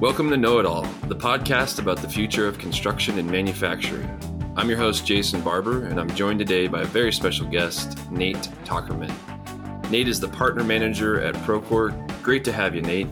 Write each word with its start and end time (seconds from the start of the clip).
Welcome 0.00 0.30
to 0.30 0.38
Know 0.38 0.58
It 0.58 0.64
All, 0.64 0.84
the 1.08 1.14
podcast 1.14 1.78
about 1.78 1.98
the 1.98 2.08
future 2.08 2.48
of 2.48 2.56
construction 2.56 3.18
and 3.18 3.30
manufacturing. 3.30 4.08
I'm 4.56 4.70
your 4.70 4.78
host, 4.78 5.04
Jason 5.04 5.42
Barber, 5.42 5.84
and 5.84 6.00
I'm 6.00 6.08
joined 6.14 6.38
today 6.38 6.68
by 6.68 6.80
a 6.80 6.86
very 6.86 7.12
special 7.12 7.46
guest, 7.46 8.10
Nate 8.10 8.48
Tockerman. 8.64 9.12
Nate 9.90 10.08
is 10.08 10.18
the 10.18 10.28
partner 10.28 10.64
manager 10.64 11.20
at 11.20 11.34
Procore. 11.44 11.92
Great 12.22 12.44
to 12.44 12.52
have 12.52 12.74
you, 12.74 12.80
Nate. 12.80 13.08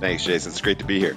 Thanks, 0.00 0.24
Jason. 0.24 0.52
It's 0.52 0.62
great 0.62 0.78
to 0.78 0.86
be 0.86 0.98
here. 0.98 1.14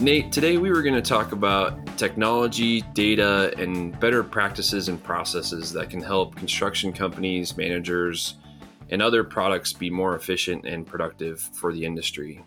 Nate, 0.00 0.32
today 0.32 0.56
we 0.56 0.72
were 0.72 0.82
going 0.82 0.96
to 0.96 1.00
talk 1.00 1.30
about 1.30 1.96
technology, 1.96 2.82
data, 2.94 3.54
and 3.58 3.96
better 4.00 4.24
practices 4.24 4.88
and 4.88 5.00
processes 5.00 5.72
that 5.74 5.88
can 5.88 6.02
help 6.02 6.34
construction 6.34 6.92
companies, 6.92 7.56
managers, 7.56 8.34
and 8.90 9.00
other 9.00 9.22
products 9.22 9.72
be 9.72 9.88
more 9.88 10.16
efficient 10.16 10.66
and 10.66 10.84
productive 10.84 11.38
for 11.40 11.72
the 11.72 11.84
industry. 11.84 12.44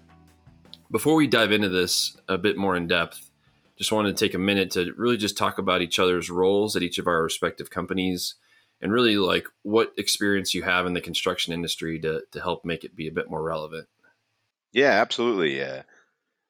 Before 0.91 1.15
we 1.15 1.25
dive 1.25 1.51
into 1.51 1.69
this 1.69 2.17
a 2.27 2.37
bit 2.37 2.57
more 2.57 2.75
in 2.75 2.87
depth, 2.87 3.31
just 3.77 3.91
wanted 3.91 4.15
to 4.15 4.25
take 4.25 4.33
a 4.33 4.39
minute 4.39 4.71
to 4.71 4.91
really 4.97 5.17
just 5.17 5.37
talk 5.37 5.57
about 5.57 5.81
each 5.81 5.99
other's 5.99 6.29
roles 6.29 6.75
at 6.75 6.83
each 6.83 6.99
of 6.99 7.07
our 7.07 7.23
respective 7.23 7.69
companies 7.69 8.35
and 8.81 8.91
really 8.91 9.15
like 9.15 9.47
what 9.63 9.93
experience 9.97 10.53
you 10.53 10.63
have 10.63 10.85
in 10.85 10.93
the 10.93 11.01
construction 11.01 11.53
industry 11.53 11.97
to, 11.99 12.23
to 12.31 12.41
help 12.41 12.65
make 12.65 12.83
it 12.83 12.95
be 12.95 13.07
a 13.07 13.11
bit 13.11 13.29
more 13.29 13.41
relevant. 13.41 13.87
Yeah, 14.73 14.91
absolutely. 15.01 15.57
Yeah. 15.57 15.83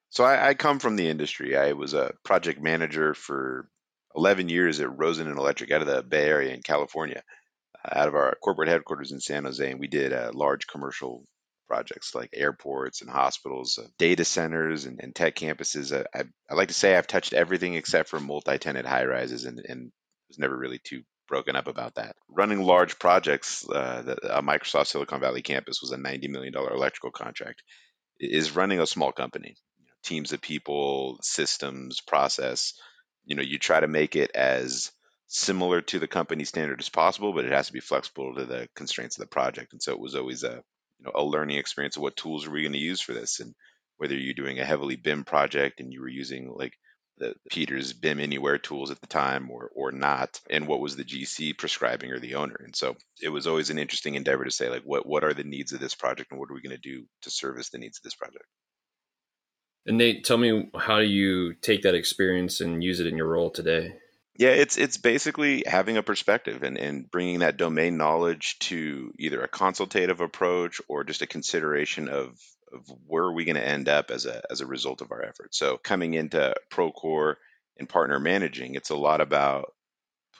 So 0.10 0.24
I, 0.24 0.50
I 0.50 0.54
come 0.56 0.80
from 0.80 0.96
the 0.96 1.08
industry. 1.08 1.56
I 1.56 1.74
was 1.74 1.94
a 1.94 2.14
project 2.24 2.62
manager 2.62 3.14
for 3.14 3.70
11 4.16 4.50
years 4.50 4.80
at 4.80 4.90
Rosendin 4.90 5.38
Electric 5.38 5.72
out 5.72 5.82
of 5.82 5.88
the 5.88 6.04
Bay 6.04 6.26
Area 6.26 6.54
in 6.54 6.62
California 6.62 7.24
out 7.90 8.08
of 8.08 8.16
our 8.16 8.36
corporate 8.44 8.70
headquarters 8.70 9.12
in 9.12 9.20
San 9.20 9.46
Jose, 9.46 9.70
and 9.70 9.80
we 9.80 9.88
did 9.88 10.14
a 10.14 10.32
large 10.34 10.68
commercial 10.68 11.26
projects 11.72 12.14
like 12.14 12.32
airports 12.34 13.02
and 13.02 13.10
hospitals, 13.10 13.80
uh, 13.82 13.88
data 13.98 14.26
centers, 14.26 14.84
and, 14.84 15.00
and 15.02 15.16
tech 15.16 15.36
campuses. 15.36 15.98
Uh, 15.98 16.04
I, 16.14 16.24
I, 16.50 16.56
like 16.56 16.68
to 16.68 16.74
say 16.74 16.98
I've 16.98 17.08
touched 17.08 17.32
everything 17.32 17.76
except 17.76 18.10
for 18.10 18.20
multi-tenant 18.20 18.86
high 18.86 19.06
rises, 19.06 19.46
and, 19.46 19.58
and 19.60 19.90
was 20.28 20.38
never 20.38 20.58
really 20.58 20.82
too 20.84 21.04
broken 21.30 21.56
up 21.56 21.68
about 21.68 21.96
that. 21.96 22.18
Running 22.28 22.62
large 22.62 23.00
projects, 23.00 23.66
uh, 23.70 24.02
the, 24.02 24.38
a 24.38 24.42
Microsoft 24.42 24.88
Silicon 24.88 25.22
Valley 25.22 25.42
campus 25.42 25.80
was 25.82 25.94
a 25.94 25.98
$90 25.98 26.28
million 26.28 26.54
electrical 26.54 27.12
contract. 27.12 27.64
Is 28.20 28.54
running 28.54 28.82
a 28.82 28.86
small 28.86 29.14
company, 29.14 29.56
you 29.80 29.86
know, 29.86 29.94
teams 30.04 30.34
of 30.34 30.42
people, 30.42 31.20
systems, 31.22 32.02
process. 32.02 32.74
You 33.24 33.38
know, 33.38 33.44
you 33.44 33.60
try 33.60 33.80
to 33.80 33.88
make 33.88 34.18
it 34.18 34.32
as 34.36 34.92
similar 35.28 35.80
to 35.80 36.00
the 36.00 36.08
company 36.08 36.44
standard 36.44 36.82
as 36.82 36.90
possible, 36.90 37.32
but 37.32 37.46
it 37.46 37.54
has 37.54 37.68
to 37.68 37.74
be 37.74 37.80
flexible 37.80 38.36
to 38.36 38.46
the 38.46 38.68
constraints 38.76 39.18
of 39.18 39.22
the 39.22 39.28
project. 39.28 39.72
And 39.72 39.82
so 39.82 39.94
it 39.94 40.00
was 40.00 40.16
always 40.16 40.44
a 40.44 40.62
you 41.02 41.06
know 41.06 41.20
a 41.20 41.24
learning 41.24 41.58
experience 41.58 41.96
of 41.96 42.04
what 42.04 42.16
tools 42.16 42.46
are 42.46 42.52
we 42.52 42.62
going 42.62 42.74
to 42.74 42.80
use 42.80 43.02
for 43.02 43.14
this, 43.14 43.40
and 43.40 43.56
whether 43.98 44.16
you're 44.16 44.34
doing 44.34 44.60
a 44.60 44.66
heavily 44.66 44.96
BIM 44.96 45.24
project 45.24 45.80
and 45.80 45.92
you 45.92 46.02
were 46.02 46.08
using 46.08 46.54
like 46.56 46.74
the 47.18 47.36
Peters 47.50 47.94
BIM 47.94 48.20
Anywhere 48.20 48.58
tools 48.58 48.92
at 48.92 49.00
the 49.02 49.08
time 49.08 49.50
or 49.50 49.72
or 49.76 49.92
not, 49.92 50.40
and 50.50 50.68
what 50.68 50.80
was 50.80 50.96
the 50.96 51.04
GC 51.04 51.58
prescribing 51.58 52.12
or 52.12 52.20
the 52.20 52.36
owner. 52.36 52.60
And 52.64 52.76
so 52.76 52.96
it 53.22 53.30
was 53.30 53.48
always 53.48 53.70
an 53.70 53.80
interesting 53.80 54.16
endeavor 54.16 54.44
to 54.44 54.52
say 54.52 54.70
like 54.70 54.84
what 54.84 55.06
what 55.06 55.24
are 55.24 55.34
the 55.34 55.44
needs 55.44 55.72
of 55.74 55.80
this 55.80 55.96
project 55.96 56.32
and 56.32 56.40
what 56.40 56.52
are 56.52 56.54
we 56.54 56.62
going 56.62 56.76
to 56.76 56.90
do 56.90 57.06
to 57.24 57.32
service 57.32 57.70
the 57.70 57.78
needs 57.80 57.98
of 57.98 58.04
this 58.04 58.16
project. 58.16 58.46
And 59.86 59.98
Nate, 59.98 60.24
tell 60.24 60.38
me 60.38 60.70
how 60.78 61.00
do 61.00 61.06
you 61.06 61.56
take 61.56 61.82
that 61.82 61.96
experience 61.96 62.62
and 62.62 62.84
use 62.84 63.00
it 63.00 63.08
in 63.08 63.18
your 63.18 63.28
role 63.28 63.50
today? 63.50 63.96
Yeah, 64.38 64.50
it's 64.50 64.78
it's 64.78 64.98
basically 64.98 65.64
having 65.68 65.98
a 65.98 66.04
perspective 66.04 66.64
and, 66.64 66.78
and 66.78 67.10
bringing 67.10 67.40
that 67.40 67.58
domain 67.58 67.98
knowledge 67.98 68.58
to 68.60 69.14
either 69.20 69.42
a 69.42 69.48
consultative 69.48 70.22
approach 70.22 70.82
or 70.88 71.04
just 71.04 71.22
a 71.22 71.28
consideration 71.28 72.08
of, 72.08 72.40
of 72.74 72.82
where 73.06 73.24
are 73.24 73.34
we 73.34 73.46
going 73.46 73.58
to 73.58 73.68
end 73.68 73.90
up 73.90 74.10
as 74.10 74.26
a 74.26 74.42
as 74.50 74.62
a 74.62 74.66
result 74.66 75.02
of 75.02 75.12
our 75.12 75.22
efforts. 75.24 75.58
So 75.58 75.78
coming 75.78 76.14
into 76.14 76.56
Procore 76.72 77.36
and 77.78 77.90
partner 77.90 78.20
managing, 78.20 78.76
it's 78.76 78.90
a 78.90 78.96
lot 78.96 79.22
about 79.22 79.74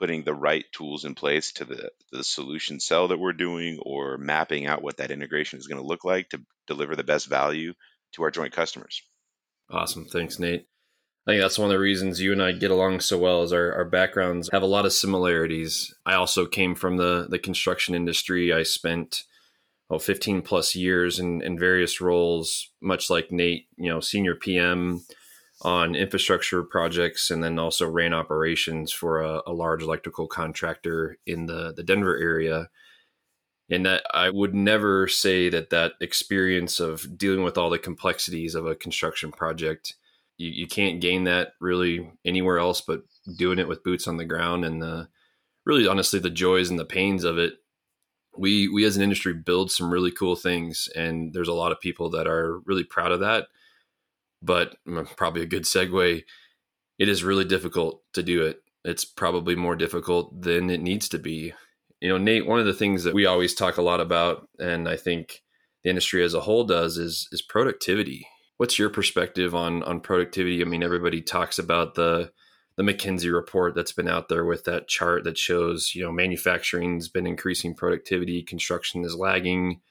putting 0.02 0.24
the 0.24 0.34
right 0.34 0.66
tools 0.72 1.06
in 1.06 1.14
place 1.14 1.52
to 1.52 1.66
the, 1.66 1.92
the 2.12 2.24
solution 2.24 2.80
sell 2.80 3.10
that 3.10 3.20
we're 3.20 3.34
doing 3.34 3.78
or 3.84 4.18
mapping 4.18 4.66
out 4.66 4.82
what 4.82 4.98
that 4.98 5.12
integration 5.12 5.60
is 5.60 5.68
going 5.68 5.80
to 5.80 5.88
look 5.88 6.04
like 6.04 6.28
to 6.30 6.42
deliver 6.66 6.96
the 6.96 7.04
best 7.04 7.28
value 7.28 7.74
to 8.14 8.24
our 8.24 8.32
joint 8.32 8.52
customers. 8.52 9.04
Awesome. 9.70 10.06
Thanks, 10.06 10.40
Nate. 10.40 10.66
I 11.28 11.32
think 11.32 11.42
that's 11.42 11.60
one 11.60 11.70
of 11.70 11.72
the 11.72 11.80
reasons 11.80 12.20
you 12.20 12.32
and 12.32 12.42
I 12.42 12.52
get 12.52 12.72
along 12.72 13.02
so 13.02 13.18
well 13.18 13.44
is 13.44 13.54
our, 13.54 13.74
our 13.74 13.86
backgrounds 13.86 14.50
have 14.52 14.64
a 14.64 14.68
lot 14.68 14.88
of 14.88 14.94
similarities. 14.94 15.94
I 16.04 16.16
also 16.16 16.48
came 16.48 16.74
from 16.74 16.98
the, 16.98 17.28
the 17.30 17.38
construction 17.38 17.94
industry. 17.94 18.52
I 18.52 18.64
spent 18.64 19.24
oh, 19.92 20.00
15 20.00 20.42
plus 20.42 20.76
years 20.76 21.20
in, 21.20 21.44
in 21.44 21.60
various 21.60 22.02
roles, 22.02 22.72
much 22.82 23.12
like 23.12 23.32
Nate, 23.32 23.68
you 23.78 23.88
know, 23.88 24.00
senior 24.00 24.34
PM 24.34 25.06
on 25.62 25.94
infrastructure 25.94 26.64
projects 26.64 27.30
and 27.30 27.44
then 27.44 27.60
also 27.60 27.88
ran 27.88 28.16
operations 28.16 28.92
for 28.92 29.22
a, 29.22 29.44
a 29.46 29.54
large 29.54 29.84
electrical 29.84 30.26
contractor 30.26 31.20
in 31.28 31.46
the, 31.46 31.72
the 31.72 31.84
Denver 31.84 32.18
area. 32.18 32.68
And 33.70 33.86
that 33.86 34.04
I 34.12 34.32
would 34.32 34.56
never 34.56 35.08
say 35.08 35.50
that 35.50 35.70
that 35.70 35.94
experience 36.02 36.80
of 36.80 37.16
dealing 37.16 37.44
with 37.44 37.60
all 37.60 37.70
the 37.70 37.78
complexities 37.78 38.56
of 38.56 38.66
a 38.66 38.74
construction 38.74 39.32
project– 39.32 39.94
you, 40.42 40.50
you 40.50 40.68
can't 40.68 41.00
gain 41.00 41.26
that 41.26 41.54
really 41.60 42.12
anywhere 42.26 42.58
else 42.58 42.82
but 42.82 43.04
doing 43.38 43.60
it 43.60 43.68
with 43.68 43.84
boots 43.84 44.08
on 44.08 44.18
the 44.18 44.26
ground 44.26 44.66
and 44.66 44.82
the 44.82 45.08
really 45.66 45.88
honestly 45.88 46.20
the 46.20 46.32
joys 46.32 46.70
and 46.70 46.80
the 46.80 46.86
pains 46.86 47.24
of 47.24 47.38
it. 47.38 47.54
We 48.36 48.68
we 48.68 48.84
as 48.86 48.98
an 48.98 49.04
industry 49.04 49.34
build 49.34 49.72
some 49.72 49.92
really 49.92 50.12
cool 50.12 50.36
things 50.36 50.90
and 50.96 51.34
there's 51.34 51.48
a 51.48 51.54
lot 51.54 51.72
of 51.72 51.80
people 51.80 52.10
that 52.12 52.28
are 52.28 52.60
really 52.66 52.84
proud 52.84 53.12
of 53.12 53.20
that. 53.20 53.48
But 54.42 54.76
mm, 54.88 55.06
probably 55.16 55.44
a 55.44 55.48
good 55.48 55.64
segue 55.64 56.24
it 56.98 57.10
is 57.10 57.24
really 57.24 57.46
difficult 57.46 58.02
to 58.14 58.24
do 58.24 58.44
it. 58.46 58.62
It's 58.84 59.06
probably 59.06 59.56
more 59.56 59.76
difficult 59.76 60.42
than 60.42 60.70
it 60.70 60.82
needs 60.82 61.10
to 61.10 61.20
be. 61.20 61.54
You 62.00 62.10
know 62.10 62.18
nate 62.18 62.48
one 62.48 62.60
of 62.60 62.66
the 62.66 62.74
things 62.74 63.04
that 63.04 63.14
we 63.14 63.28
always 63.28 63.54
talk 63.54 63.78
a 63.78 63.84
lot 63.84 64.02
about 64.02 64.50
and 64.58 64.90
i 64.90 64.98
think 64.98 65.44
the 65.84 65.92
industry 65.92 66.24
as 66.24 66.34
a 66.34 66.42
whole 66.42 66.64
does 66.64 66.98
is 66.98 67.28
is 67.32 67.44
productivity 67.44 68.26
what's 68.62 68.78
your 68.78 68.92
perspective 68.92 69.56
on 69.56 69.82
on 69.82 70.00
productivity? 70.00 70.62
I 70.62 70.66
mean, 70.66 70.84
everybody 70.84 71.20
talks 71.20 71.58
about 71.58 71.96
the 71.96 72.32
the 72.78 72.84
McKinsey 72.84 73.34
report 73.34 73.74
that's 73.74 73.92
been 73.92 74.08
out 74.08 74.30
there 74.30 74.46
with 74.46 74.66
that 74.66 74.88
chart 74.88 75.24
that 75.24 75.36
shows 75.36 75.96
you 75.96 76.04
know 76.04 76.12
manufacturing's 76.12 77.10
been 77.10 77.26
increasing 77.26 77.74
productivity, 77.74 78.44
construction 78.44 79.04
is 79.04 79.16
lagging, 79.16 79.82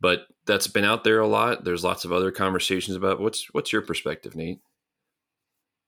but 0.00 0.20
that's 0.46 0.68
been 0.68 0.84
out 0.84 1.02
there 1.02 1.18
a 1.18 1.26
lot. 1.26 1.64
There's 1.64 1.82
lots 1.82 2.04
of 2.04 2.12
other 2.12 2.30
conversations 2.30 2.96
about 2.96 3.18
what's 3.18 3.52
what's 3.52 3.72
your 3.72 3.82
perspective, 3.82 4.36
Nate? 4.36 4.60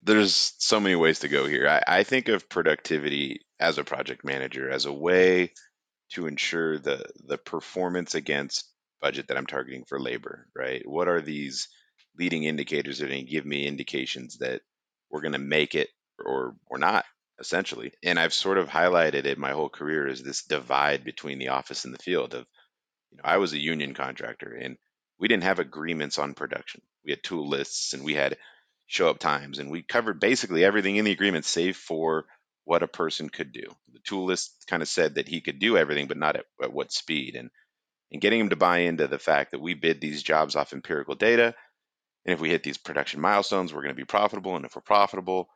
There's 0.03 0.55
so 0.59 0.81
many 0.81 0.97
ways 0.97 1.21
to 1.21 1.29
go 1.29 1.47
here. 1.47 1.69
I, 1.69 2.01
I 2.01 2.03
think 2.03 2.27
of 2.27 2.49
productivity 2.49 3.43
as 3.61 3.79
a 3.79 3.85
project 3.85 4.25
manager 4.25 4.69
as 4.69 4.87
a 4.87 4.93
way 4.93 5.53
to 6.15 6.27
ensure 6.27 6.81
the 6.81 7.05
the 7.29 7.39
performance 7.39 8.17
against 8.17 8.69
budget 9.01 9.29
that 9.29 9.37
I'm 9.37 9.47
targeting 9.47 9.85
for 9.85 10.01
labor, 10.01 10.49
right? 10.57 10.83
What 10.85 11.07
are 11.07 11.21
these 11.21 11.69
leading 12.19 12.45
indicators 12.45 12.99
that 12.99 13.07
are 13.07 13.09
going 13.09 13.25
to 13.25 13.31
give 13.31 13.47
me 13.47 13.67
indications 13.67 14.39
that 14.39 14.63
we're 15.11 15.21
going 15.21 15.33
to 15.33 15.39
make 15.39 15.75
it 15.75 15.89
or 16.25 16.55
or 16.67 16.79
not 16.79 17.05
essentially. 17.41 17.93
And 18.03 18.19
i've 18.19 18.35
sort 18.35 18.59
of 18.59 18.69
highlighted 18.69 19.27
it 19.27 19.39
my 19.39 19.53
whole 19.53 19.69
career 19.69 20.07
is 20.07 20.23
this 20.23 20.45
divide 20.45 21.05
between 21.05 21.39
the 21.39 21.49
office 21.49 21.85
and 21.85 21.93
the 21.93 22.03
field 22.03 22.35
of 22.35 22.47
you 23.11 23.19
know 23.19 23.25
i 23.25 23.39
was 23.39 23.53
a 23.53 23.59
union 23.59 23.95
contractor 23.95 24.53
and 24.55 24.77
we 25.19 25.29
didn't 25.29 25.45
have 25.45 25.59
agreements 25.59 26.19
on 26.19 26.35
production. 26.35 26.83
We 27.05 27.13
had 27.13 27.23
tool 27.23 27.49
lists 27.49 27.93
and 27.93 28.05
we 28.05 28.15
had 28.15 28.37
show 28.87 29.09
up 29.09 29.19
times 29.19 29.59
and 29.59 29.71
we 29.71 29.83
covered 29.83 30.21
basically 30.21 30.65
everything 30.65 30.97
in 30.97 31.05
the 31.05 31.13
agreement 31.13 31.45
save 31.45 31.77
for 31.77 32.27
what 32.65 32.83
a 32.83 32.89
person 32.89 33.29
could 33.29 33.53
do. 33.53 33.65
The 33.93 34.01
tool 34.01 34.27
list 34.27 34.65
kind 34.69 34.83
of 34.83 34.89
said 34.89 35.15
that 35.15 35.29
he 35.29 35.41
could 35.41 35.59
do 35.59 35.77
everything 35.77 36.09
but 36.09 36.17
not 36.17 36.37
at, 36.37 36.45
at 36.63 36.73
what 36.73 36.93
speed. 36.93 37.37
And 37.37 37.51
and 38.13 38.21
getting 38.21 38.39
him 38.41 38.51
to 38.51 38.57
buy 38.57 38.81
into 38.81 39.09
the 39.09 39.19
fact 39.19 39.53
that 39.53 39.61
we 39.61 39.75
bid 39.75 40.01
these 40.01 40.23
jobs 40.23 40.55
off 40.57 40.73
empirical 40.73 41.15
data 41.15 41.55
and 42.25 42.35
if 42.35 42.41
we 42.41 42.51
hit 42.51 42.63
these 42.63 42.79
production 42.79 43.21
milestones, 43.21 43.73
we're 43.73 43.83
going 43.83 43.95
to 43.95 44.01
be 44.01 44.05
profitable. 44.05 44.57
And 44.57 44.65
if 44.65 44.75
we're 44.75 44.83
profitable, 44.83 45.49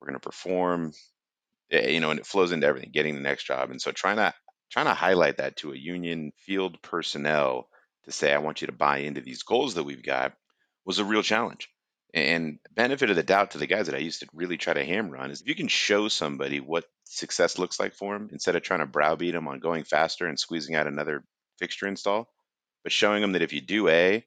we're 0.00 0.08
going 0.08 0.18
to 0.18 0.28
perform. 0.28 0.92
Eh, 1.70 1.90
you 1.90 2.00
know, 2.00 2.10
and 2.10 2.20
it 2.20 2.26
flows 2.26 2.52
into 2.52 2.66
everything, 2.66 2.90
getting 2.92 3.14
the 3.14 3.20
next 3.20 3.44
job. 3.44 3.70
And 3.70 3.80
so 3.80 3.92
trying 3.92 4.16
to 4.16 4.34
trying 4.70 4.86
to 4.86 4.94
highlight 4.94 5.38
that 5.38 5.56
to 5.56 5.72
a 5.72 5.76
union 5.76 6.32
field 6.38 6.80
personnel 6.82 7.68
to 8.04 8.12
say, 8.12 8.32
I 8.32 8.38
want 8.38 8.60
you 8.60 8.66
to 8.66 8.72
buy 8.72 8.98
into 8.98 9.20
these 9.20 9.42
goals 9.42 9.74
that 9.74 9.84
we've 9.84 10.02
got 10.02 10.32
was 10.84 10.98
a 10.98 11.04
real 11.04 11.22
challenge. 11.22 11.68
And 12.14 12.58
benefit 12.74 13.10
of 13.10 13.16
the 13.16 13.22
doubt 13.22 13.52
to 13.52 13.58
the 13.58 13.66
guys 13.66 13.86
that 13.86 13.94
I 13.94 13.98
used 13.98 14.20
to 14.20 14.28
really 14.32 14.56
try 14.56 14.72
to 14.74 14.84
hammer 14.84 15.16
on 15.16 15.30
is 15.30 15.42
if 15.42 15.48
you 15.48 15.54
can 15.54 15.68
show 15.68 16.08
somebody 16.08 16.60
what 16.60 16.84
success 17.04 17.58
looks 17.58 17.78
like 17.78 17.94
for 17.94 18.14
them 18.14 18.30
instead 18.32 18.56
of 18.56 18.62
trying 18.62 18.80
to 18.80 18.86
browbeat 18.86 19.34
them 19.34 19.48
on 19.48 19.60
going 19.60 19.84
faster 19.84 20.26
and 20.26 20.38
squeezing 20.38 20.74
out 20.74 20.86
another 20.86 21.24
fixture 21.58 21.86
install, 21.86 22.28
but 22.82 22.92
showing 22.92 23.20
them 23.20 23.32
that 23.32 23.42
if 23.42 23.52
you 23.52 23.60
do 23.60 23.88
A, 23.88 24.24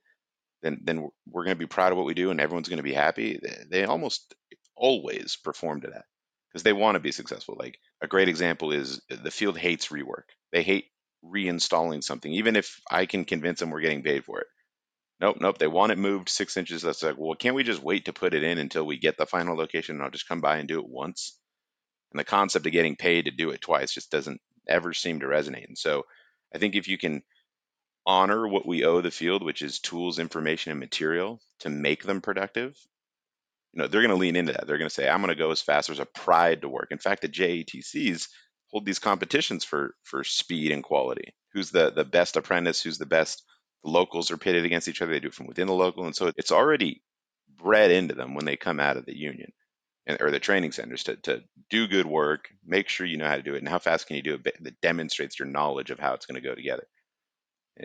then 0.61 0.79
then 0.83 1.09
we're 1.27 1.43
going 1.45 1.55
to 1.55 1.59
be 1.59 1.67
proud 1.67 1.91
of 1.91 1.97
what 1.97 2.07
we 2.07 2.13
do 2.13 2.31
and 2.31 2.39
everyone's 2.39 2.69
going 2.69 2.77
to 2.77 2.83
be 2.83 2.93
happy. 2.93 3.39
They 3.69 3.85
almost 3.85 4.35
always 4.75 5.37
perform 5.43 5.81
to 5.81 5.87
that 5.89 6.05
because 6.51 6.63
they 6.63 6.73
want 6.73 6.95
to 6.95 6.99
be 6.99 7.11
successful. 7.11 7.55
Like 7.59 7.79
a 8.01 8.07
great 8.07 8.29
example 8.29 8.71
is 8.71 9.01
uh, 9.11 9.17
the 9.23 9.31
field 9.31 9.57
hates 9.57 9.87
rework. 9.89 10.23
They 10.51 10.63
hate 10.63 10.85
reinstalling 11.23 12.03
something, 12.03 12.31
even 12.31 12.55
if 12.55 12.79
I 12.89 13.05
can 13.05 13.25
convince 13.25 13.59
them 13.59 13.71
we're 13.71 13.81
getting 13.81 14.03
paid 14.03 14.25
for 14.25 14.39
it. 14.39 14.47
Nope, 15.19 15.37
nope. 15.41 15.57
They 15.57 15.67
want 15.67 15.91
it 15.91 15.97
moved 15.97 16.29
six 16.29 16.55
inches. 16.55 16.81
That's 16.81 17.03
like, 17.03 17.15
well, 17.17 17.35
can't 17.35 17.55
we 17.55 17.63
just 17.63 17.83
wait 17.83 18.05
to 18.05 18.13
put 18.13 18.33
it 18.33 18.43
in 18.43 18.57
until 18.57 18.85
we 18.85 18.97
get 18.97 19.17
the 19.17 19.25
final 19.25 19.57
location 19.57 19.95
and 19.95 20.03
I'll 20.03 20.11
just 20.11 20.29
come 20.29 20.39
by 20.41 20.57
and 20.57 20.67
do 20.67 20.79
it 20.79 20.87
once? 20.87 21.37
And 22.11 22.19
the 22.19 22.23
concept 22.23 22.65
of 22.65 22.71
getting 22.71 22.95
paid 22.95 23.25
to 23.25 23.31
do 23.31 23.49
it 23.51 23.61
twice 23.61 23.93
just 23.93 24.11
doesn't 24.11 24.41
ever 24.67 24.93
seem 24.93 25.19
to 25.19 25.25
resonate. 25.27 25.67
And 25.67 25.77
so 25.77 26.03
I 26.55 26.57
think 26.57 26.75
if 26.75 26.87
you 26.87 26.97
can 26.97 27.21
honor 28.09 28.47
what 28.47 28.65
we 28.65 28.85
owe 28.85 29.01
the 29.01 29.11
field, 29.11 29.43
which 29.43 29.61
is 29.61 29.79
tools, 29.79 30.17
information, 30.17 30.71
and 30.71 30.79
material 30.79 31.39
to 31.59 31.69
make 31.69 32.03
them 32.03 32.21
productive, 32.21 32.75
you 33.71 33.81
know, 33.81 33.87
they're 33.87 34.01
going 34.01 34.09
to 34.09 34.15
lean 34.15 34.35
into 34.35 34.51
that. 34.53 34.65
They're 34.65 34.79
going 34.79 34.89
to 34.89 34.93
say, 34.93 35.07
I'm 35.07 35.21
going 35.21 35.29
to 35.29 35.35
go 35.35 35.51
as 35.51 35.61
fast. 35.61 35.87
There's 35.87 35.99
a 35.99 36.05
pride 36.05 36.63
to 36.63 36.69
work. 36.69 36.87
In 36.89 36.97
fact, 36.97 37.21
the 37.21 37.29
JATCs 37.29 38.27
hold 38.71 38.85
these 38.85 38.97
competitions 38.97 39.63
for 39.63 39.93
for 40.03 40.23
speed 40.23 40.71
and 40.71 40.83
quality. 40.83 41.35
Who's 41.53 41.69
the 41.69 41.91
the 41.91 42.03
best 42.03 42.35
apprentice? 42.35 42.81
Who's 42.81 42.97
the 42.97 43.05
best? 43.05 43.43
The 43.83 43.91
locals 43.91 44.31
are 44.31 44.37
pitted 44.37 44.65
against 44.65 44.87
each 44.87 45.03
other. 45.03 45.11
They 45.11 45.19
do 45.19 45.27
it 45.27 45.35
from 45.35 45.45
within 45.47 45.67
the 45.67 45.73
local, 45.73 46.05
and 46.05 46.15
so 46.15 46.31
it's 46.35 46.51
already 46.51 47.03
bred 47.47 47.91
into 47.91 48.15
them 48.15 48.33
when 48.33 48.45
they 48.45 48.57
come 48.57 48.79
out 48.79 48.97
of 48.97 49.05
the 49.05 49.15
union 49.15 49.51
and, 50.07 50.19
or 50.19 50.31
the 50.31 50.39
training 50.39 50.71
centers 50.71 51.03
to, 51.03 51.15
to 51.17 51.43
do 51.69 51.87
good 51.87 52.05
work, 52.07 52.49
make 52.65 52.89
sure 52.89 53.05
you 53.05 53.17
know 53.17 53.27
how 53.27 53.35
to 53.35 53.43
do 53.43 53.53
it, 53.53 53.59
and 53.59 53.69
how 53.69 53.79
fast 53.79 54.07
can 54.07 54.15
you 54.15 54.23
do 54.23 54.33
it 54.43 54.63
that 54.63 54.81
demonstrates 54.81 55.37
your 55.37 55.47
knowledge 55.47 55.91
of 55.91 55.99
how 55.99 56.13
it's 56.13 56.25
going 56.25 56.41
to 56.41 56.47
go 56.47 56.55
together. 56.55 56.87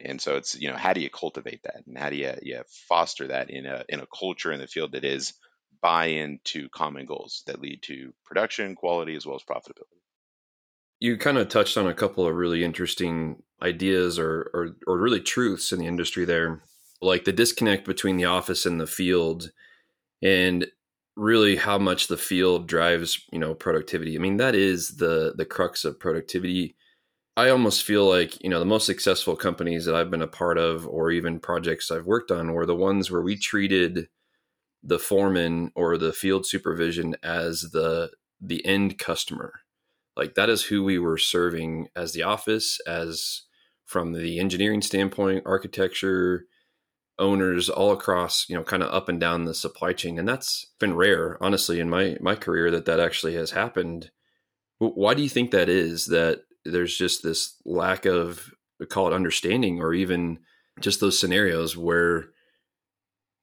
And 0.03 0.21
so 0.21 0.37
it's 0.37 0.59
you 0.59 0.69
know 0.69 0.77
how 0.77 0.93
do 0.93 1.01
you 1.01 1.11
cultivate 1.11 1.63
that, 1.65 1.85
and 1.87 1.97
how 1.99 2.11
do 2.11 2.17
you, 2.17 2.33
you 2.43 2.63
foster 2.89 3.29
that 3.29 3.51
in 3.51 3.67
a 3.67 3.85
in 3.89 4.01
a 4.01 4.07
culture 4.07 4.53
in 4.53 4.61
the 4.61 4.67
field 4.67 4.93
that 4.93 5.05
is 5.05 5.35
buy 5.83 6.07
into 6.07 6.69
common 6.71 7.05
goals 7.05 7.43
that 7.47 7.61
lead 7.61 7.83
to 7.83 8.15
production, 8.25 8.75
quality, 8.75 9.15
as 9.15 9.27
well 9.27 9.37
as 9.37 9.43
profitability. 9.43 10.01
You 10.99 11.19
kind 11.19 11.37
of 11.37 11.49
touched 11.49 11.77
on 11.77 11.87
a 11.87 11.93
couple 11.95 12.27
of 12.27 12.35
really 12.35 12.65
interesting 12.65 13.43
ideas 13.61 14.19
or, 14.19 14.51
or, 14.55 14.77
or 14.87 14.97
really 14.97 15.21
truths 15.21 15.73
in 15.73 15.79
the 15.79 15.87
industry 15.87 16.25
there, 16.25 16.63
like 17.03 17.25
the 17.25 17.33
disconnect 17.33 17.85
between 17.85 18.17
the 18.17 18.25
office 18.25 18.65
and 18.65 18.81
the 18.81 18.87
field, 18.87 19.51
and 20.23 20.67
really 21.17 21.57
how 21.57 21.79
much 21.79 22.09
the 22.09 22.17
field 22.17 22.67
drives 22.67 23.23
you 23.31 23.39
know 23.39 23.55
productivity. 23.55 24.17
I 24.17 24.21
mean 24.21 24.39
that 24.39 24.55
is 24.55 24.97
the 24.97 25.35
the 25.37 25.45
crux 25.45 25.85
of 25.85 26.01
productivity. 26.01 26.77
I 27.37 27.49
almost 27.49 27.83
feel 27.83 28.09
like 28.09 28.43
you 28.43 28.49
know 28.49 28.61
the 28.61 28.65
most 28.65 28.87
successful 28.87 29.37
companies 29.37 29.85
that 29.87 29.95
I've 29.95 30.11
been 30.11 30.23
a 30.23 30.29
part 30.29 30.59
of, 30.59 30.87
or 30.87 31.11
even 31.11 31.41
projects 31.41 31.91
I've 31.91 32.07
worked 32.07 32.31
on, 32.31 32.53
were 32.53 32.67
the 32.67 32.77
ones 32.77 33.11
where 33.11 33.23
we 33.23 33.37
treated 33.37 34.09
the 34.83 34.99
foreman 34.99 35.73
or 35.75 35.97
the 35.97 36.13
field 36.13 36.47
supervision 36.47 37.17
as 37.23 37.61
the 37.73 38.11
the 38.41 38.65
end 38.65 38.99
customer. 38.99 39.53
Like 40.17 40.35
that 40.35 40.51
is 40.51 40.65
who 40.65 40.85
we 40.85 40.99
were 40.99 41.19
serving 41.19 41.89
as 41.97 42.13
the 42.13 42.23
office 42.23 42.79
as 42.87 43.43
from 43.85 44.13
the 44.13 44.39
engineering 44.39 44.83
standpoint 44.83 45.43
architecture 45.47 46.45
owners 47.19 47.69
all 47.69 47.93
across 47.93 48.49
you 48.49 48.57
know 48.57 48.65
kind 48.65 48.83
of 48.83 48.93
up 48.93 49.09
and 49.09 49.19
down 49.21 49.45
the 49.45 49.55
supply 49.55 49.93
chain. 49.93 50.19
And 50.21 50.29
that's 50.29 50.67
been 50.79 50.95
rare 50.95 51.37
honestly 51.41 51.81
in 51.81 51.91
my 51.91 52.17
my 52.21 52.37
career 52.37 52.71
that 52.71 52.85
that 52.85 53.01
actually 53.01 53.35
has 53.35 53.51
happened. 53.51 54.11
Why 54.79 55.15
do 55.15 55.23
you 55.23 55.29
think 55.29 55.51
that 55.51 55.69
is 55.69 56.07
that 56.07 56.43
there's 56.65 56.97
just 56.97 57.23
this 57.23 57.61
lack 57.65 58.07
of 58.07 58.53
call 58.89 59.07
it 59.07 59.15
understanding 59.15 59.81
or 59.81 59.95
even 59.95 60.39
just 60.81 61.01
those 61.01 61.19
scenarios 61.19 61.77
where 61.77 62.31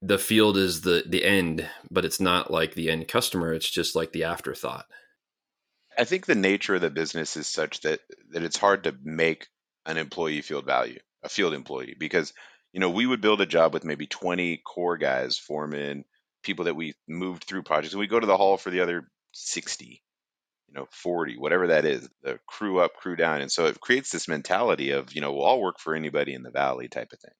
the 0.01 0.17
field 0.17 0.57
is 0.57 0.81
the 0.81 1.03
the 1.07 1.23
end, 1.23 1.67
but 1.89 2.05
it's 2.05 2.19
not 2.19 2.51
like 2.51 2.73
the 2.73 2.89
end 2.89 3.07
customer. 3.07 3.53
It's 3.53 3.69
just 3.69 3.95
like 3.95 4.11
the 4.11 4.23
afterthought. 4.23 4.85
I 5.97 6.05
think 6.05 6.25
the 6.25 6.35
nature 6.35 6.75
of 6.75 6.81
the 6.81 6.89
business 6.89 7.37
is 7.37 7.47
such 7.47 7.81
that 7.81 7.99
that 8.31 8.43
it's 8.43 8.57
hard 8.57 8.83
to 8.85 8.95
make 9.03 9.47
an 9.85 9.97
employee 9.97 10.41
feel 10.41 10.61
value, 10.61 10.99
a 11.23 11.29
field 11.29 11.53
employee, 11.53 11.95
because 11.97 12.33
you 12.73 12.79
know 12.79 12.89
we 12.89 13.05
would 13.05 13.21
build 13.21 13.41
a 13.41 13.45
job 13.45 13.73
with 13.73 13.83
maybe 13.83 14.07
20 14.07 14.61
core 14.65 14.97
guys, 14.97 15.37
foremen, 15.37 16.03
people 16.43 16.65
that 16.65 16.75
we 16.75 16.95
moved 17.07 17.43
through 17.43 17.63
projects, 17.63 17.93
and 17.93 17.99
we 17.99 18.07
go 18.07 18.19
to 18.19 18.27
the 18.27 18.37
hall 18.37 18.57
for 18.57 18.71
the 18.71 18.81
other 18.81 19.07
60, 19.33 20.01
you 20.71 20.79
know, 20.79 20.87
40, 20.91 21.37
whatever 21.37 21.67
that 21.67 21.85
is, 21.85 22.07
the 22.23 22.39
crew 22.47 22.79
up, 22.79 22.95
crew 22.95 23.15
down, 23.15 23.41
and 23.41 23.51
so 23.51 23.65
it 23.65 23.79
creates 23.79 24.09
this 24.11 24.27
mentality 24.27 24.91
of 24.91 25.13
you 25.13 25.21
know 25.21 25.33
we'll 25.33 25.43
all 25.43 25.61
work 25.61 25.79
for 25.79 25.95
anybody 25.95 26.33
in 26.33 26.43
the 26.43 26.51
valley 26.51 26.87
type 26.87 27.11
of 27.11 27.19
thing 27.19 27.33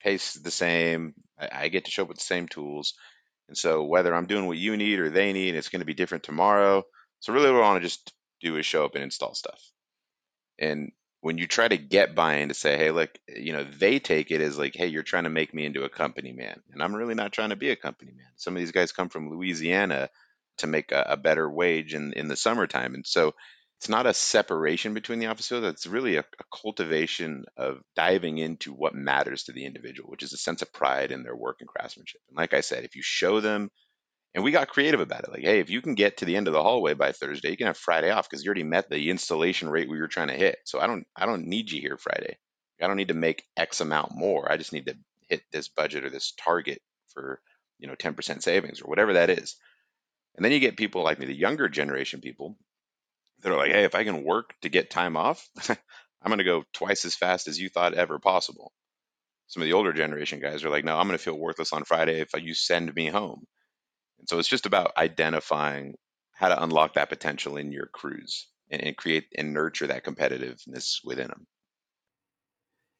pace 0.00 0.34
the 0.34 0.50
same. 0.50 1.14
I, 1.38 1.48
I 1.52 1.68
get 1.68 1.84
to 1.84 1.90
show 1.90 2.02
up 2.02 2.08
with 2.08 2.18
the 2.18 2.24
same 2.24 2.48
tools. 2.48 2.94
And 3.48 3.56
so 3.56 3.84
whether 3.84 4.14
I'm 4.14 4.26
doing 4.26 4.46
what 4.46 4.58
you 4.58 4.76
need 4.76 5.00
or 5.00 5.10
they 5.10 5.32
need, 5.32 5.54
it's 5.54 5.68
going 5.68 5.80
to 5.80 5.86
be 5.86 5.94
different 5.94 6.24
tomorrow. 6.24 6.84
So 7.20 7.32
really 7.32 7.50
what 7.50 7.62
I 7.62 7.68
want 7.68 7.82
to 7.82 7.88
just 7.88 8.12
do 8.40 8.56
is 8.56 8.66
show 8.66 8.84
up 8.84 8.94
and 8.94 9.04
install 9.04 9.34
stuff. 9.34 9.60
And 10.58 10.92
when 11.20 11.36
you 11.36 11.46
try 11.46 11.68
to 11.68 11.76
get 11.76 12.14
buy-in 12.14 12.48
to 12.48 12.54
say, 12.54 12.78
hey, 12.78 12.90
look, 12.90 13.10
you 13.28 13.52
know, 13.52 13.64
they 13.64 13.98
take 13.98 14.30
it 14.30 14.40
as 14.40 14.56
like, 14.56 14.74
hey, 14.74 14.86
you're 14.86 15.02
trying 15.02 15.24
to 15.24 15.30
make 15.30 15.52
me 15.52 15.66
into 15.66 15.84
a 15.84 15.90
company 15.90 16.32
man. 16.32 16.62
And 16.72 16.82
I'm 16.82 16.94
really 16.94 17.14
not 17.14 17.32
trying 17.32 17.50
to 17.50 17.56
be 17.56 17.70
a 17.70 17.76
company 17.76 18.12
man. 18.12 18.28
Some 18.36 18.54
of 18.54 18.60
these 18.60 18.72
guys 18.72 18.92
come 18.92 19.10
from 19.10 19.30
Louisiana 19.30 20.08
to 20.60 20.66
make 20.66 20.92
a, 20.92 21.04
a 21.10 21.16
better 21.16 21.48
wage 21.50 21.94
in, 21.94 22.12
in 22.12 22.28
the 22.28 22.36
summertime. 22.36 22.94
And 22.94 23.06
so 23.06 23.34
it's 23.80 23.88
not 23.88 24.06
a 24.06 24.12
separation 24.12 24.92
between 24.92 25.20
the 25.20 25.26
office 25.26 25.48
field. 25.48 25.64
It's 25.64 25.86
really 25.86 26.16
a, 26.16 26.20
a, 26.20 26.44
cultivation 26.62 27.44
of 27.56 27.80
diving 27.96 28.36
into 28.36 28.74
what 28.74 28.94
matters 28.94 29.44
to 29.44 29.52
the 29.52 29.64
individual, 29.64 30.10
which 30.10 30.22
is 30.22 30.34
a 30.34 30.36
sense 30.36 30.60
of 30.60 30.70
pride 30.70 31.12
in 31.12 31.22
their 31.22 31.34
work 31.34 31.56
and 31.60 31.68
craftsmanship. 31.68 32.20
And 32.28 32.36
like 32.36 32.52
I 32.52 32.60
said, 32.60 32.84
if 32.84 32.94
you 32.94 33.02
show 33.02 33.40
them, 33.40 33.70
and 34.34 34.44
we 34.44 34.52
got 34.52 34.68
creative 34.68 35.00
about 35.00 35.24
it, 35.24 35.30
like, 35.30 35.42
hey, 35.42 35.60
if 35.60 35.70
you 35.70 35.80
can 35.80 35.94
get 35.94 36.18
to 36.18 36.26
the 36.26 36.36
end 36.36 36.46
of 36.46 36.52
the 36.52 36.62
hallway 36.62 36.92
by 36.92 37.12
Thursday, 37.12 37.50
you 37.50 37.56
can 37.56 37.68
have 37.68 37.78
Friday 37.78 38.10
off 38.10 38.28
because 38.28 38.44
you 38.44 38.48
already 38.48 38.64
met 38.64 38.90
the 38.90 39.10
installation 39.10 39.70
rate 39.70 39.88
we 39.88 39.98
were 39.98 40.08
trying 40.08 40.28
to 40.28 40.34
hit. 40.34 40.58
So 40.66 40.78
I 40.78 40.86
don't, 40.86 41.06
I 41.16 41.24
don't 41.24 41.46
need 41.46 41.70
you 41.70 41.80
here 41.80 41.96
Friday. 41.96 42.36
I 42.82 42.86
don't 42.86 42.96
need 42.96 43.08
to 43.08 43.14
make 43.14 43.44
X 43.56 43.80
amount 43.80 44.12
more. 44.14 44.50
I 44.50 44.56
just 44.56 44.72
need 44.72 44.86
to 44.86 44.96
hit 45.28 45.42
this 45.52 45.68
budget 45.68 46.04
or 46.04 46.10
this 46.10 46.34
target 46.44 46.80
for, 47.14 47.40
you 47.78 47.88
know, 47.88 47.94
10% 47.94 48.42
savings 48.42 48.82
or 48.82 48.88
whatever 48.88 49.14
that 49.14 49.30
is. 49.30 49.56
And 50.40 50.44
then 50.46 50.52
you 50.52 50.58
get 50.58 50.78
people 50.78 51.04
like 51.04 51.18
me, 51.18 51.26
the 51.26 51.34
younger 51.34 51.68
generation 51.68 52.22
people 52.22 52.56
that 53.42 53.52
are 53.52 53.58
like, 53.58 53.72
hey, 53.72 53.84
if 53.84 53.94
I 53.94 54.04
can 54.04 54.24
work 54.24 54.54
to 54.62 54.70
get 54.70 54.88
time 54.88 55.14
off, 55.14 55.46
I'm 55.68 55.76
going 56.28 56.38
to 56.38 56.44
go 56.44 56.64
twice 56.72 57.04
as 57.04 57.14
fast 57.14 57.46
as 57.46 57.60
you 57.60 57.68
thought 57.68 57.92
ever 57.92 58.18
possible. 58.18 58.72
Some 59.48 59.62
of 59.62 59.66
the 59.66 59.74
older 59.74 59.92
generation 59.92 60.40
guys 60.40 60.64
are 60.64 60.70
like, 60.70 60.82
no, 60.82 60.96
I'm 60.96 61.06
going 61.06 61.18
to 61.18 61.22
feel 61.22 61.38
worthless 61.38 61.74
on 61.74 61.84
Friday 61.84 62.22
if 62.22 62.30
you 62.42 62.54
send 62.54 62.94
me 62.94 63.08
home. 63.08 63.44
And 64.18 64.26
so 64.30 64.38
it's 64.38 64.48
just 64.48 64.64
about 64.64 64.96
identifying 64.96 65.96
how 66.32 66.48
to 66.48 66.62
unlock 66.62 66.94
that 66.94 67.10
potential 67.10 67.58
in 67.58 67.70
your 67.70 67.88
crews 67.88 68.48
and, 68.70 68.82
and 68.82 68.96
create 68.96 69.26
and 69.36 69.52
nurture 69.52 69.88
that 69.88 70.06
competitiveness 70.06 71.00
within 71.04 71.28
them. 71.28 71.46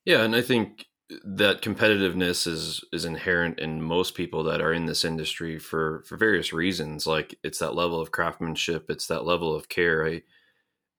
Yeah, 0.04 0.24
and 0.24 0.36
I 0.36 0.42
think 0.42 0.84
that 1.24 1.62
competitiveness 1.62 2.46
is 2.46 2.84
is 2.92 3.04
inherent 3.04 3.58
in 3.58 3.82
most 3.82 4.14
people 4.14 4.44
that 4.44 4.60
are 4.60 4.72
in 4.72 4.86
this 4.86 5.04
industry 5.04 5.58
for 5.58 6.02
for 6.06 6.16
various 6.16 6.52
reasons 6.52 7.06
like 7.06 7.34
it's 7.42 7.58
that 7.58 7.74
level 7.74 8.00
of 8.00 8.12
craftsmanship 8.12 8.90
it's 8.90 9.06
that 9.06 9.24
level 9.24 9.54
of 9.54 9.68
care. 9.68 10.06
I, 10.06 10.22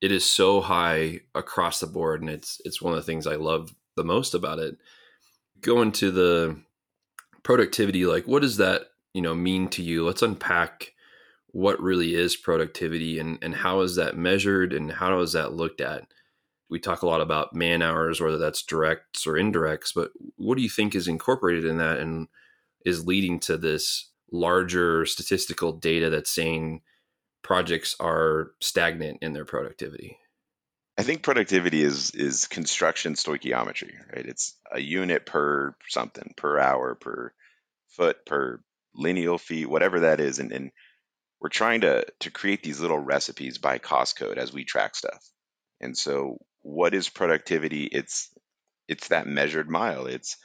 it 0.02 0.12
is 0.12 0.26
so 0.26 0.62
high 0.62 1.22
across 1.36 1.80
the 1.80 1.88
board 1.88 2.22
and 2.22 2.30
it's 2.30 2.60
it's 2.66 2.82
one 2.82 2.94
of 2.94 2.98
the 2.98 3.04
things 3.04 3.28
i 3.28 3.36
love 3.36 3.74
the 3.96 4.04
most 4.04 4.34
about 4.34 4.60
it. 4.60 4.78
Going 5.62 5.92
to 5.94 6.12
the 6.12 6.62
productivity 7.44 8.06
like 8.06 8.28
what 8.28 8.42
does 8.42 8.58
that 8.58 8.84
you 9.14 9.22
know 9.22 9.36
mean 9.36 9.68
to 9.70 9.84
you? 9.84 10.06
Let's 10.06 10.22
unpack 10.22 10.94
what 11.48 11.82
really 11.82 12.16
is 12.16 12.36
productivity 12.36 13.20
and 13.20 13.38
and 13.42 13.56
how 13.56 13.82
is 13.82 13.96
that 13.96 14.18
measured 14.18 14.74
and 14.74 14.92
how 14.92 15.20
is 15.20 15.34
that 15.34 15.54
looked 15.54 15.82
at 15.82 16.06
we 16.72 16.80
talk 16.80 17.02
a 17.02 17.08
lot 17.08 17.20
about 17.20 17.54
man 17.54 17.82
hours, 17.82 18.22
whether 18.22 18.38
that's 18.38 18.64
directs 18.64 19.28
or 19.28 19.34
indirects, 19.34 19.92
but 19.94 20.12
what 20.38 20.56
do 20.56 20.64
you 20.64 20.70
think 20.70 20.96
is 20.96 21.08
incorporated 21.08 21.66
in 21.66 21.78
that 21.78 22.00
and 22.00 22.30
is 22.86 23.06
leading 23.06 23.40
to 23.42 23.58
this 23.58 24.10
larger 24.32 25.06
statistical 25.06 25.74
data 25.74 26.10
that's 26.10 26.32
saying 26.32 26.82
projects 27.44 27.96
are 28.00 28.52
stagnant 28.62 29.20
in 29.22 29.34
their 29.34 29.44
productivity? 29.44 30.18
I 30.98 31.04
think 31.04 31.24
productivity 31.24 31.84
is 31.84 32.12
is 32.12 32.48
construction 32.48 33.16
stoichiometry, 33.16 33.94
right? 34.14 34.26
It's 34.26 34.56
a 34.72 34.80
unit 34.80 35.26
per 35.26 35.76
something, 35.90 36.34
per 36.38 36.58
hour, 36.58 36.96
per 36.96 37.34
foot, 37.90 38.26
per 38.26 38.62
lineal 38.96 39.38
feet, 39.38 39.70
whatever 39.70 40.02
that 40.02 40.20
is, 40.22 40.40
and, 40.40 40.52
and 40.52 40.72
we're 41.42 41.50
trying 41.50 41.82
to 41.82 42.06
to 42.20 42.32
create 42.32 42.64
these 42.64 42.80
little 42.80 43.00
recipes 43.00 43.58
by 43.58 43.78
cost 43.78 44.18
code 44.18 44.38
as 44.38 44.54
we 44.54 44.64
track 44.64 44.96
stuff. 44.96 45.28
And 45.82 45.98
so 45.98 46.38
what 46.62 46.94
is 46.94 47.10
productivity? 47.10 47.86
It's 47.86 48.30
it's 48.88 49.10
that 49.10 49.28
measured 49.28 49.70
mile. 49.70 50.06
It's 50.06 50.38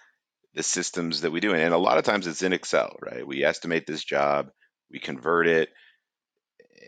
the 0.55 0.63
systems 0.63 1.21
that 1.21 1.33
we 1.33 1.41
do. 1.41 1.53
And 1.55 1.75
a 1.75 1.79
lot 1.79 1.99
of 1.99 2.05
times 2.05 2.27
it's 2.27 2.43
in 2.43 2.53
Excel, 2.53 2.97
right? 3.01 3.27
We 3.27 3.45
estimate 3.45 3.87
this 3.87 4.05
job, 4.05 4.51
we 4.91 4.99
convert 4.99 5.47
it, 5.47 5.69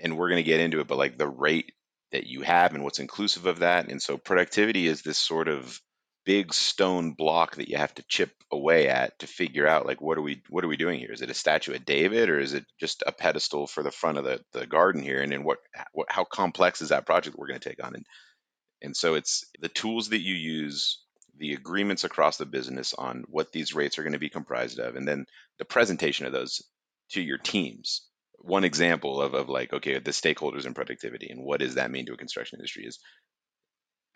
and 0.02 0.16
we're 0.16 0.30
going 0.30 0.42
to 0.42 0.48
get 0.48 0.60
into 0.60 0.80
it, 0.80 0.86
but 0.86 0.98
like 0.98 1.18
the 1.18 1.28
rate 1.28 1.72
that 2.12 2.26
you 2.26 2.42
have 2.42 2.74
and 2.74 2.82
what's 2.82 3.00
inclusive 3.00 3.46
of 3.46 3.58
that. 3.58 3.88
And 3.90 4.00
so 4.00 4.16
productivity 4.16 4.86
is 4.86 5.02
this 5.02 5.18
sort 5.18 5.48
of 5.48 5.80
big 6.24 6.52
stone 6.52 7.12
block 7.12 7.56
that 7.56 7.68
you 7.68 7.76
have 7.76 7.94
to 7.94 8.04
chip 8.08 8.30
away 8.52 8.88
at 8.88 9.18
to 9.18 9.26
figure 9.26 9.66
out 9.66 9.86
like 9.86 10.00
what 10.00 10.18
are 10.18 10.22
we 10.22 10.42
what 10.50 10.62
are 10.64 10.68
we 10.68 10.76
doing 10.76 10.98
here? 10.98 11.12
Is 11.12 11.22
it 11.22 11.30
a 11.30 11.34
statue 11.34 11.74
of 11.74 11.84
David 11.84 12.28
or 12.28 12.38
is 12.38 12.54
it 12.54 12.64
just 12.78 13.02
a 13.06 13.12
pedestal 13.12 13.66
for 13.66 13.82
the 13.82 13.90
front 13.90 14.18
of 14.18 14.24
the, 14.24 14.40
the 14.52 14.66
garden 14.66 15.02
here? 15.02 15.20
And 15.20 15.32
then 15.32 15.42
what, 15.42 15.58
what 15.92 16.06
how 16.10 16.24
complex 16.24 16.80
is 16.82 16.90
that 16.90 17.06
project 17.06 17.36
we're 17.36 17.48
going 17.48 17.60
to 17.60 17.68
take 17.68 17.82
on? 17.82 17.94
And 17.94 18.06
and 18.82 18.96
so 18.96 19.14
it's 19.14 19.44
the 19.60 19.68
tools 19.68 20.10
that 20.10 20.20
you 20.20 20.34
use, 20.34 21.02
the 21.36 21.54
agreements 21.54 22.04
across 22.04 22.36
the 22.36 22.46
business 22.46 22.94
on 22.94 23.24
what 23.28 23.52
these 23.52 23.74
rates 23.74 23.98
are 23.98 24.02
going 24.02 24.12
to 24.12 24.18
be 24.18 24.30
comprised 24.30 24.78
of, 24.78 24.96
and 24.96 25.06
then 25.06 25.26
the 25.58 25.64
presentation 25.64 26.26
of 26.26 26.32
those 26.32 26.62
to 27.10 27.20
your 27.20 27.38
teams. 27.38 28.06
One 28.40 28.64
example 28.64 29.20
of, 29.20 29.34
of 29.34 29.48
like, 29.48 29.72
okay, 29.72 29.98
the 29.98 30.12
stakeholders 30.12 30.64
in 30.64 30.74
productivity 30.74 31.28
and 31.30 31.44
what 31.44 31.60
does 31.60 31.74
that 31.74 31.90
mean 31.90 32.06
to 32.06 32.12
a 32.12 32.18
construction 32.18 32.58
industry 32.58 32.84
is 32.86 32.98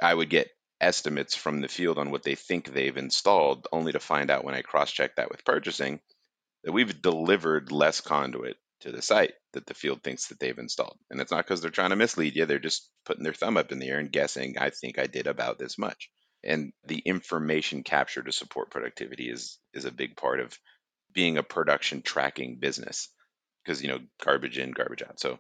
I 0.01 0.15
would 0.15 0.31
get 0.31 0.51
estimates 0.81 1.35
from 1.35 1.61
the 1.61 1.69
field 1.69 1.99
on 1.99 2.11
what 2.11 2.23
they 2.23 2.35
think 2.35 2.67
they've 2.67 2.97
installed, 2.97 3.69
only 3.73 3.93
to 3.93 4.01
find 4.01 4.31
out 4.31 4.45
when 4.45 4.55
I 4.55 4.63
cross 4.63 4.91
check 4.91 5.17
that 5.17 5.31
with 5.31 5.45
purchasing 5.45 6.01
that 6.65 6.73
we've 6.73 7.03
delivered 7.03 7.73
less 7.73 8.01
conduit 8.01 8.57
to 8.83 8.93
the 8.93 9.03
site 9.03 9.35
that 9.53 9.67
the 9.67 9.75
field 9.75 10.03
thinks 10.03 10.29
that 10.29 10.39
they've 10.39 10.59
installed. 10.59 10.99
And 11.11 11.21
it's 11.21 11.31
not 11.31 11.45
because 11.45 11.61
they're 11.61 11.71
trying 11.71 11.91
to 11.91 11.97
mislead 11.97 12.37
you, 12.37 12.47
they're 12.47 12.59
just 12.59 12.89
putting 13.05 13.25
their 13.25 13.33
thumb 13.33 13.57
up 13.57 13.73
in 13.73 13.79
the 13.79 13.89
air 13.89 13.99
and 13.99 14.13
guessing, 14.13 14.57
I 14.59 14.71
think 14.71 14.99
I 14.99 15.07
did 15.07 15.27
about 15.27 15.59
this 15.59 15.79
much. 15.79 16.11
And 16.45 16.73
the 16.87 16.99
information 16.99 17.83
capture 17.83 18.23
to 18.23 18.33
support 18.33 18.71
productivity 18.71 19.31
is 19.31 19.59
is 19.73 19.85
a 19.85 19.93
big 19.93 20.17
part 20.17 20.41
of 20.41 20.59
being 21.13 21.39
a 21.39 21.43
production 21.43 22.03
tracking 22.03 22.57
business 22.57 23.09
because 23.63 23.83
you 23.83 23.89
know 23.89 24.01
garbage 24.25 24.59
in 24.59 24.73
garbage 24.73 25.03
out 25.03 25.21
so 25.21 25.39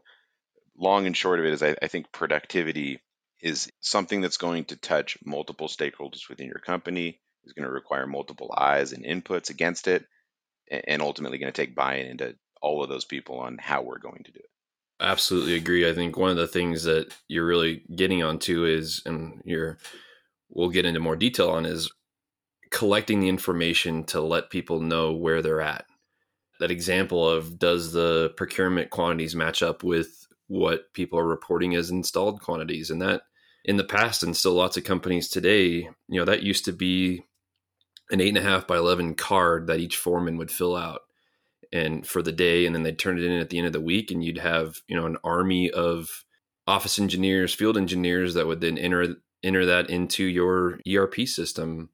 long 0.76 1.06
and 1.06 1.16
short 1.16 1.40
of 1.40 1.44
it 1.44 1.52
is 1.52 1.62
I, 1.62 1.74
I, 1.82 1.88
think 1.88 2.12
productivity 2.12 3.00
is 3.40 3.70
something 3.80 4.20
that's 4.20 4.36
going 4.36 4.66
to 4.66 4.76
touch 4.76 5.18
multiple 5.24 5.66
stakeholders 5.66 6.28
within 6.28 6.46
your 6.46 6.60
company 6.60 7.20
is 7.44 7.52
going 7.52 7.66
to 7.66 7.72
require 7.72 8.06
multiple 8.06 8.54
eyes 8.56 8.92
and 8.92 9.04
inputs 9.04 9.50
against 9.50 9.88
it 9.88 10.06
and 10.70 11.02
ultimately 11.02 11.38
going 11.38 11.52
to 11.52 11.60
take 11.60 11.74
buy-in 11.74 12.06
into 12.06 12.36
all 12.62 12.82
of 12.82 12.88
those 12.88 13.04
people 13.04 13.38
on 13.38 13.58
how 13.58 13.82
we're 13.82 13.98
going 13.98 14.22
to 14.24 14.32
do 14.32 14.38
it. 14.38 14.50
Absolutely 15.00 15.54
agree. 15.54 15.88
I 15.88 15.94
think 15.94 16.16
one 16.16 16.30
of 16.30 16.36
the 16.36 16.46
things 16.46 16.84
that 16.84 17.12
you're 17.28 17.46
really 17.46 17.82
getting 17.94 18.22
onto 18.22 18.64
is 18.64 19.02
and 19.04 19.42
you're 19.44 19.78
we'll 20.48 20.70
get 20.70 20.84
into 20.84 21.00
more 21.00 21.16
detail 21.16 21.50
on 21.50 21.66
is 21.66 21.90
collecting 22.70 23.20
the 23.20 23.28
information 23.28 24.04
to 24.04 24.20
let 24.20 24.50
people 24.50 24.80
know 24.80 25.12
where 25.12 25.42
they're 25.42 25.60
at. 25.60 25.86
That 26.60 26.70
example 26.70 27.28
of 27.28 27.58
does 27.58 27.92
the 27.92 28.32
procurement 28.36 28.90
quantities 28.90 29.34
match 29.34 29.62
up 29.62 29.82
with 29.82 30.26
what 30.46 30.92
people 30.94 31.18
are 31.18 31.26
reporting 31.26 31.74
as 31.74 31.90
installed 31.90 32.40
quantities? 32.40 32.90
And 32.90 33.02
that 33.02 33.22
in 33.64 33.76
the 33.76 33.84
past 33.84 34.22
and 34.22 34.36
still 34.36 34.54
lots 34.54 34.76
of 34.76 34.84
companies 34.84 35.28
today 35.28 35.88
you 36.08 36.18
know 36.18 36.24
that 36.24 36.42
used 36.42 36.64
to 36.64 36.72
be 36.72 37.24
an 38.10 38.20
eight 38.20 38.28
and 38.28 38.38
a 38.38 38.42
half 38.42 38.66
by 38.66 38.76
11 38.76 39.14
card 39.14 39.66
that 39.66 39.80
each 39.80 39.96
foreman 39.96 40.36
would 40.36 40.50
fill 40.50 40.76
out 40.76 41.02
and 41.72 42.06
for 42.06 42.22
the 42.22 42.32
day 42.32 42.66
and 42.66 42.74
then 42.74 42.82
they'd 42.82 42.98
turn 42.98 43.18
it 43.18 43.24
in 43.24 43.40
at 43.40 43.50
the 43.50 43.58
end 43.58 43.66
of 43.66 43.72
the 43.72 43.80
week 43.80 44.10
and 44.10 44.22
you'd 44.22 44.38
have 44.38 44.76
you 44.86 44.96
know 44.96 45.06
an 45.06 45.16
army 45.24 45.70
of 45.70 46.24
office 46.66 46.98
engineers 46.98 47.54
field 47.54 47.76
engineers 47.76 48.34
that 48.34 48.46
would 48.46 48.60
then 48.60 48.78
enter 48.78 49.16
enter 49.42 49.66
that 49.66 49.90
into 49.90 50.24
your 50.24 50.78
erp 50.86 51.26
system. 51.26 51.90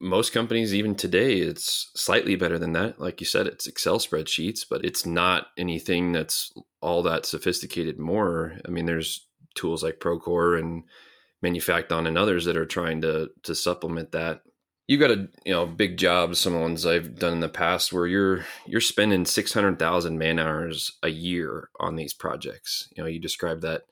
Most 0.00 0.32
companies 0.32 0.74
even 0.74 0.94
today 0.94 1.38
it's 1.40 1.90
slightly 1.96 2.36
better 2.36 2.58
than 2.58 2.72
that. 2.74 3.00
Like 3.00 3.20
you 3.20 3.26
said 3.26 3.46
it's 3.46 3.66
excel 3.66 3.98
spreadsheets 3.98 4.64
but 4.68 4.84
it's 4.84 5.04
not 5.04 5.48
anything 5.56 6.12
that's 6.12 6.52
all 6.80 7.02
that 7.02 7.26
sophisticated 7.26 7.98
more. 7.98 8.58
I 8.66 8.70
mean 8.70 8.86
there's 8.86 9.26
tools 9.54 9.82
like 9.82 9.98
procore 9.98 10.58
and 10.58 10.84
manufacton 11.42 12.06
and 12.06 12.16
others 12.16 12.44
that 12.44 12.56
are 12.56 12.66
trying 12.66 13.02
to 13.02 13.30
to 13.42 13.54
supplement 13.54 14.12
that 14.12 14.42
you 14.88 14.96
got 14.96 15.10
a 15.12 15.28
you 15.44 15.52
know 15.52 15.66
big 15.66 15.96
job 15.96 16.34
some 16.34 16.54
of 16.54 16.58
the 16.58 16.62
ones 16.62 16.84
i've 16.84 17.18
done 17.18 17.34
in 17.34 17.40
the 17.40 17.48
past 17.48 17.92
where 17.92 18.06
you're 18.06 18.44
you're 18.66 18.80
spending 18.80 19.24
600000 19.24 20.18
man 20.18 20.38
hours 20.40 20.98
a 21.02 21.08
year 21.10 21.68
on 21.78 21.94
these 21.94 22.14
projects. 22.14 22.88
You 22.96 23.02
know 23.02 23.08
you 23.08 23.20
described 23.20 23.62
that 23.62 23.82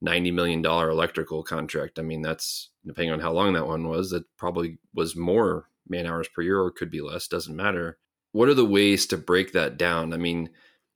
90 0.00 0.30
million 0.30 0.62
dollar 0.62 0.90
electrical 0.90 1.42
contract. 1.42 1.98
I 1.98 2.02
mean 2.02 2.22
that's 2.22 2.70
depending 2.84 3.12
on 3.12 3.20
how 3.20 3.32
long 3.32 3.52
that 3.52 3.66
one 3.66 3.88
was 3.88 4.10
that 4.10 4.24
probably 4.36 4.78
was 4.94 5.14
more 5.14 5.68
man 5.88 6.06
hours 6.06 6.28
per 6.28 6.42
year 6.42 6.60
or 6.60 6.70
could 6.70 6.90
be 6.90 7.00
less 7.00 7.28
doesn't 7.28 7.54
matter. 7.54 7.98
What 8.32 8.48
are 8.48 8.54
the 8.54 8.64
ways 8.64 9.06
to 9.06 9.16
break 9.16 9.52
that 9.52 9.76
down? 9.76 10.12
I 10.12 10.16
mean 10.16 10.50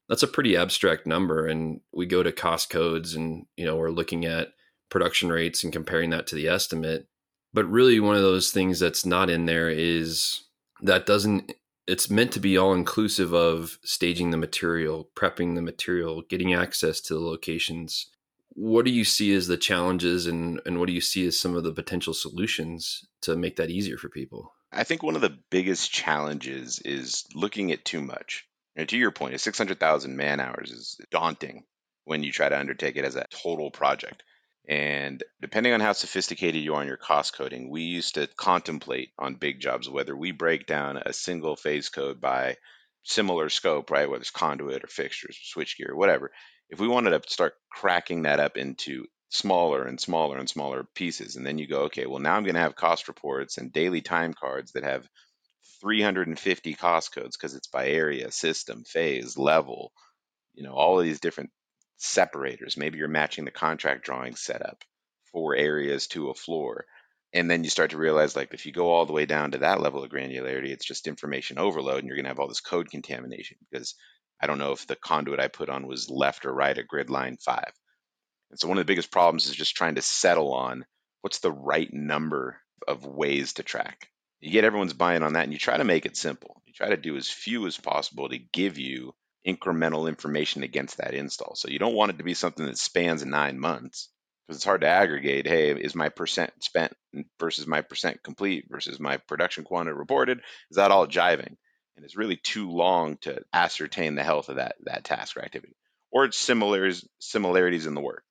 that's 0.09 0.23
a 0.23 0.29
pretty 0.29 0.57
abstract 0.57 1.07
number 1.07 1.47
and 1.47 1.81
we 1.93 2.07
go 2.07 2.23
to 2.23 2.33
cost 2.33 2.71
codes 2.71 3.15
and 3.15 3.47
you 3.57 3.67
know 3.67 3.77
we're 3.77 3.91
looking 3.91 4.25
at 4.25 4.49
production 4.89 5.31
rates 5.31 5.63
and 5.63 5.73
comparing 5.73 6.11
that 6.11 6.27
to 6.29 6.35
the 6.35 6.49
estimate 6.49 7.07
but 7.53 7.71
really 7.71 8.01
one 8.01 8.17
of 8.17 8.23
those 8.23 8.51
things 8.51 8.79
that's 8.79 9.07
not 9.07 9.31
in 9.31 9.47
there 9.47 9.69
is 9.69 10.43
that 10.83 11.07
doesn't 11.07 11.53
it's 11.87 12.09
meant 12.09 12.33
to 12.33 12.41
be 12.41 12.57
all 12.57 12.73
inclusive 12.75 13.33
of 13.35 13.79
staging 13.85 14.31
the 14.31 14.37
material 14.37 15.09
prepping 15.17 15.55
the 15.55 15.63
material 15.63 16.23
getting 16.29 16.55
access 16.55 17.01
to 17.01 17.15
the 17.15 17.21
locations 17.21 18.07
what 18.55 18.85
do 18.85 18.91
you 18.91 19.05
see 19.05 19.35
as 19.35 19.47
the 19.47 19.57
challenges 19.57 20.27
and, 20.27 20.61
and 20.67 20.79
what 20.79 20.87
do 20.87 20.93
you 20.93 21.01
see 21.01 21.27
as 21.27 21.39
some 21.39 21.57
of 21.57 21.65
the 21.65 21.73
potential 21.73 22.15
solutions 22.15 23.07
to 23.23 23.37
make 23.37 23.57
that 23.57 23.71
easier 23.71 23.97
for 23.97 24.09
people? 24.09 24.53
I 24.71 24.85
think 24.85 25.03
one 25.03 25.17
of 25.17 25.23
the 25.23 25.39
biggest 25.51 25.91
challenges 25.93 26.79
is 26.85 27.25
looking 27.35 27.73
at 27.73 27.85
too 27.85 28.03
much. 28.03 28.47
And 28.75 28.89
to 28.89 28.97
your 28.97 29.11
point, 29.11 29.39
600,000 29.39 30.17
man 30.17 30.41
hours 30.41 30.71
is 30.71 31.01
daunting 31.11 31.65
when 32.05 32.23
you 32.23 32.33
try 32.33 32.49
to 32.49 32.59
undertake 32.59 32.97
it 32.97 33.05
as 33.05 33.17
a 33.17 33.27
total 33.31 33.71
project. 33.71 34.23
And 34.69 35.23
depending 35.41 35.73
on 35.73 35.81
how 35.81 35.93
sophisticated 35.93 36.63
you 36.63 36.75
are 36.75 36.83
in 36.83 36.89
your 36.89 36.97
cost 36.97 37.35
coding, 37.35 37.69
we 37.69 37.83
used 37.83 38.15
to 38.15 38.29
contemplate 38.37 39.11
on 39.19 39.35
big 39.35 39.61
jobs 39.61 39.89
whether 39.89 40.17
we 40.17 40.31
break 40.31 40.67
down 40.67 40.99
a 41.05 41.13
single 41.13 41.57
phase 41.57 41.89
code 41.89 42.21
by 42.21 42.57
similar 43.03 43.49
scope, 43.49 43.91
right? 43.91 44.09
Whether 44.09 44.21
it's 44.21 44.31
conduit 44.31 44.85
or 44.85 44.89
fixtures 44.89 45.37
or 45.37 45.63
switchgear 45.63 45.95
whatever 45.95 46.31
if 46.73 46.81
we 46.81 46.89
wanted 46.89 47.11
to 47.11 47.31
start 47.31 47.55
cracking 47.71 48.23
that 48.23 48.41
up 48.41 48.57
into 48.57 49.05
smaller 49.29 49.85
and 49.85 50.01
smaller 50.01 50.39
and 50.39 50.49
smaller 50.49 50.87
pieces, 50.95 51.37
and 51.37 51.47
then 51.47 51.59
you 51.59 51.69
go, 51.69 51.83
okay, 51.83 52.07
well, 52.07 52.19
now 52.19 52.35
I'm 52.35 52.45
going 52.45 52.55
to 52.55 52.61
have 52.61 52.75
cost 52.75 53.09
reports 53.09 53.59
and 53.59 53.73
daily 53.73 54.01
time 54.01 54.33
cards 54.33 54.73
that 54.73 54.83
have 54.83 55.07
350 55.83 56.75
cost 56.75 57.15
codes 57.15 57.37
because 57.37 57.55
it's 57.55 57.69
by 57.69 57.89
area, 57.89 58.33
system, 58.33 58.85
phase, 58.85 59.37
level, 59.37 59.93
you 60.55 60.63
know, 60.63 60.73
all 60.73 60.99
of 60.99 61.05
these 61.05 61.21
different 61.21 61.51
separators. 62.03 62.77
Maybe 62.77 62.99
you're 62.99 63.09
matching 63.09 63.45
the 63.45 63.51
contract 63.51 64.05
drawing 64.05 64.35
setup 64.35 64.83
for 65.33 65.55
areas 65.55 66.09
to 66.09 66.31
a 66.31 66.35
floor. 66.35 66.85
And 67.33 67.51
then 67.51 67.65
you 67.65 67.71
start 67.71 67.93
to 67.93 67.97
realize, 67.97 68.37
like, 68.37 68.53
if 68.53 68.67
you 68.67 68.73
go 68.73 68.91
all 68.91 69.07
the 69.07 69.13
way 69.13 69.25
down 69.25 69.53
to 69.53 69.59
that 69.59 69.81
level 69.81 70.05
of 70.05 70.11
granularity, 70.11 70.69
it's 70.69 70.85
just 70.85 71.07
information 71.07 71.59
overload, 71.59 72.01
and 72.01 72.07
you're 72.07 72.17
going 72.17 72.25
to 72.25 72.31
have 72.31 72.39
all 72.39 72.49
this 72.49 72.61
code 72.61 72.91
contamination 72.91 73.57
because 73.71 73.95
I 74.41 74.47
don't 74.47 74.59
know 74.59 74.73
if 74.73 74.87
the 74.87 74.97
conduit 74.97 75.41
I 75.41 75.49
put 75.49 75.71
on 75.71 75.87
was 75.87 76.11
left 76.11 76.45
or 76.45 76.53
right 76.53 76.77
at 76.77 76.89
grid 76.89 77.09
line 77.09 77.39
five. 77.39 77.73
And 78.51 78.61
so 78.61 78.69
one 78.69 78.77
of 78.77 78.83
the 78.83 78.91
biggest 78.91 79.11
problems 79.11 79.47
is 79.47 79.57
just 79.57 79.77
trying 79.77 79.95
to 79.95 80.03
settle 80.03 80.53
on 80.53 80.85
what's 81.23 81.39
the 81.39 81.53
right 81.53 81.89
number 81.93 82.59
of 82.87 83.07
ways 83.07 83.55
to 83.55 83.63
track. 83.63 84.09
You 84.41 84.51
get 84.51 84.65
everyone's 84.65 84.93
buying 84.93 85.23
on 85.23 85.35
that 85.35 85.45
and 85.45 85.53
you 85.53 85.59
try 85.59 85.77
to 85.77 85.85
make 85.85 86.05
it 86.05 86.17
simple. 86.17 86.61
You 86.67 86.75
try 86.75 86.91
to 86.91 86.97
do 86.97 87.17
as 87.17 87.31
few 87.31 87.67
as 87.67 87.79
possible 87.79 88.29
to 88.29 88.39
give 88.39 88.77
you 88.77 89.15
incremental 89.47 90.09
information 90.09 90.63
against 90.63 90.99
that 90.99 91.15
install. 91.15 91.55
So 91.55 91.69
you 91.69 91.79
don't 91.79 91.95
want 91.95 92.13
it 92.13 92.19
to 92.19 92.25
be 92.25 92.35
something 92.35 92.67
that 92.67 92.79
spans 92.79 93.25
nine 93.25 93.59
months 93.59 94.09
because 94.47 94.57
it's 94.59 94.65
hard 94.65 94.83
to 94.83 94.89
aggregate. 94.89 95.47
Hey, 95.47 95.71
is 95.73 95.95
my 95.95 96.09
percent 96.11 96.53
spent 96.61 96.93
versus 97.41 97.67
my 97.67 97.83
percent 97.83 98.23
complete 98.23 98.67
versus 98.71 99.01
my 99.01 99.17
production 99.17 99.65
quantity 99.65 99.97
reported? 99.97 100.41
Is 100.71 100.77
that 100.77 100.91
all 100.91 101.07
jiving? 101.07 101.57
and 101.97 102.05
it's 102.05 102.17
really 102.17 102.37
too 102.37 102.71
long 102.71 103.17
to 103.19 103.41
ascertain 103.53 104.15
the 104.15 104.23
health 104.23 104.49
of 104.49 104.57
that 104.57 104.77
that 104.85 105.05
task 105.05 105.37
or 105.37 105.43
activity 105.43 105.77
or 106.11 106.25
it's 106.25 106.37
similarities 106.37 107.07
similarities 107.19 107.87
in 107.87 107.95
the 107.95 108.01
work 108.01 108.25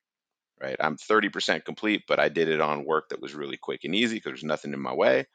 right 0.62 0.78
i'm 0.80 0.98
30% 0.98 1.66
complete 1.66 2.04
but 2.08 2.20
i 2.20 2.30
did 2.30 2.50
it 2.50 2.62
on 2.62 2.86
work 2.86 3.10
that 3.10 3.22
was 3.22 3.36
really 3.36 3.58
quick 3.58 3.82
and 3.84 3.96
easy 3.96 4.18
because 4.18 4.32
there's 4.32 4.44
nothing 4.44 4.74
in 4.74 4.80
my 4.80 4.94
way 4.94 5.28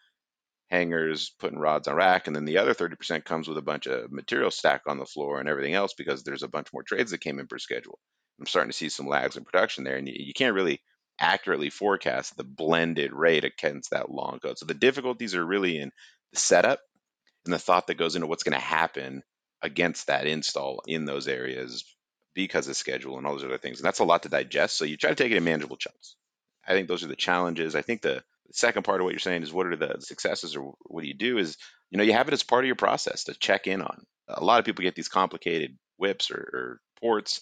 hangers 0.69 1.33
putting 1.39 1.59
rods 1.59 1.87
on 1.87 1.95
rack 1.95 2.27
and 2.27 2.35
then 2.35 2.45
the 2.45 2.59
other 2.59 2.75
30% 2.75 3.25
comes 3.25 3.47
with 3.47 3.57
a 3.57 3.63
bunch 3.63 3.87
of 3.87 4.11
material 4.11 4.51
stack 4.51 4.83
on 4.87 4.99
the 4.99 5.07
floor 5.07 5.39
and 5.39 5.49
everything 5.49 5.75
else 5.75 5.95
because 5.95 6.23
there's 6.23 6.43
a 6.43 6.49
bunch 6.49 6.73
more 6.73 6.83
trades 6.83 7.13
that 7.13 7.21
came 7.21 7.39
in 7.39 7.47
per 7.47 7.59
schedule 7.59 7.99
i'm 8.41 8.47
starting 8.47 8.71
to 8.71 8.77
see 8.77 8.89
some 8.89 9.07
lags 9.07 9.37
in 9.37 9.45
production 9.45 9.85
there 9.85 9.97
and 9.97 10.09
you, 10.09 10.15
you 10.19 10.33
can't 10.35 10.55
really 10.55 10.81
accurately 11.21 11.71
forecast 11.71 12.37
the 12.37 12.45
blended 12.45 13.13
rate 13.13 13.45
against 13.45 13.91
that 13.91 14.11
long 14.11 14.41
code 14.41 14.59
so 14.59 14.67
the 14.67 14.75
difficulties 14.75 15.37
are 15.37 15.47
really 15.47 15.79
in 15.79 15.93
the 16.33 16.39
setup 16.39 16.81
and 17.47 17.55
the 17.55 17.59
thought 17.59 17.87
that 17.87 17.97
goes 17.97 18.17
into 18.17 18.27
what's 18.27 18.43
going 18.43 18.59
to 18.59 18.65
happen 18.65 19.23
against 19.63 20.09
that 20.09 20.27
install 20.27 20.83
in 20.87 21.05
those 21.05 21.29
areas 21.29 21.85
because 22.35 22.69
of 22.69 22.77
schedule 22.77 23.17
and 23.17 23.27
all 23.27 23.33
those 23.33 23.45
other 23.45 23.59
things. 23.59 23.79
And 23.79 23.87
that's 23.87 24.01
a 24.01 24.05
lot 24.05 24.25
to 24.25 24.29
digest. 24.29 24.77
So 24.77 24.85
you 24.85 24.97
try 24.97 25.11
to 25.11 25.17
take 25.17 25.33
it 25.33 25.37
in 25.37 25.45
manageable 25.45 25.77
chunks. 25.77 26.17
I 26.67 26.73
think 26.73 26.89
those 26.89 27.03
are 27.03 27.09
the 27.09 27.17
challenges. 27.17 27.75
I 27.75 27.83
think 27.83 28.03
the, 28.03 28.23
second 28.53 28.85
part 28.85 29.01
of 29.01 29.05
what 29.05 29.13
you're 29.13 29.19
saying 29.19 29.43
is 29.43 29.53
what 29.53 29.67
are 29.67 29.77
the 29.77 29.97
successes 30.01 30.57
or 30.57 30.75
what 30.87 31.03
do 31.03 31.09
you 31.09 31.15
do 31.15 31.39
is, 31.39 31.57
you 31.91 31.99
know, 31.99 32.05
you 32.05 32.13
have 32.13 32.29
it 32.29 32.35
as 32.35 32.43
part 32.43 32.65
of 32.65 32.67
your 32.67 32.77
process 32.77 33.25
to 33.25 33.35
check 33.35 33.67
in 33.67 33.83
on. 33.83 34.05
A 34.29 34.45
lot 34.45 34.59
of 34.59 34.65
people 34.65 34.83
get 34.83 34.95
these 34.95 35.09
complicated 35.09 35.77
WIPs 35.99 36.31
or, 36.31 36.37
or 36.37 36.81
ports 37.01 37.41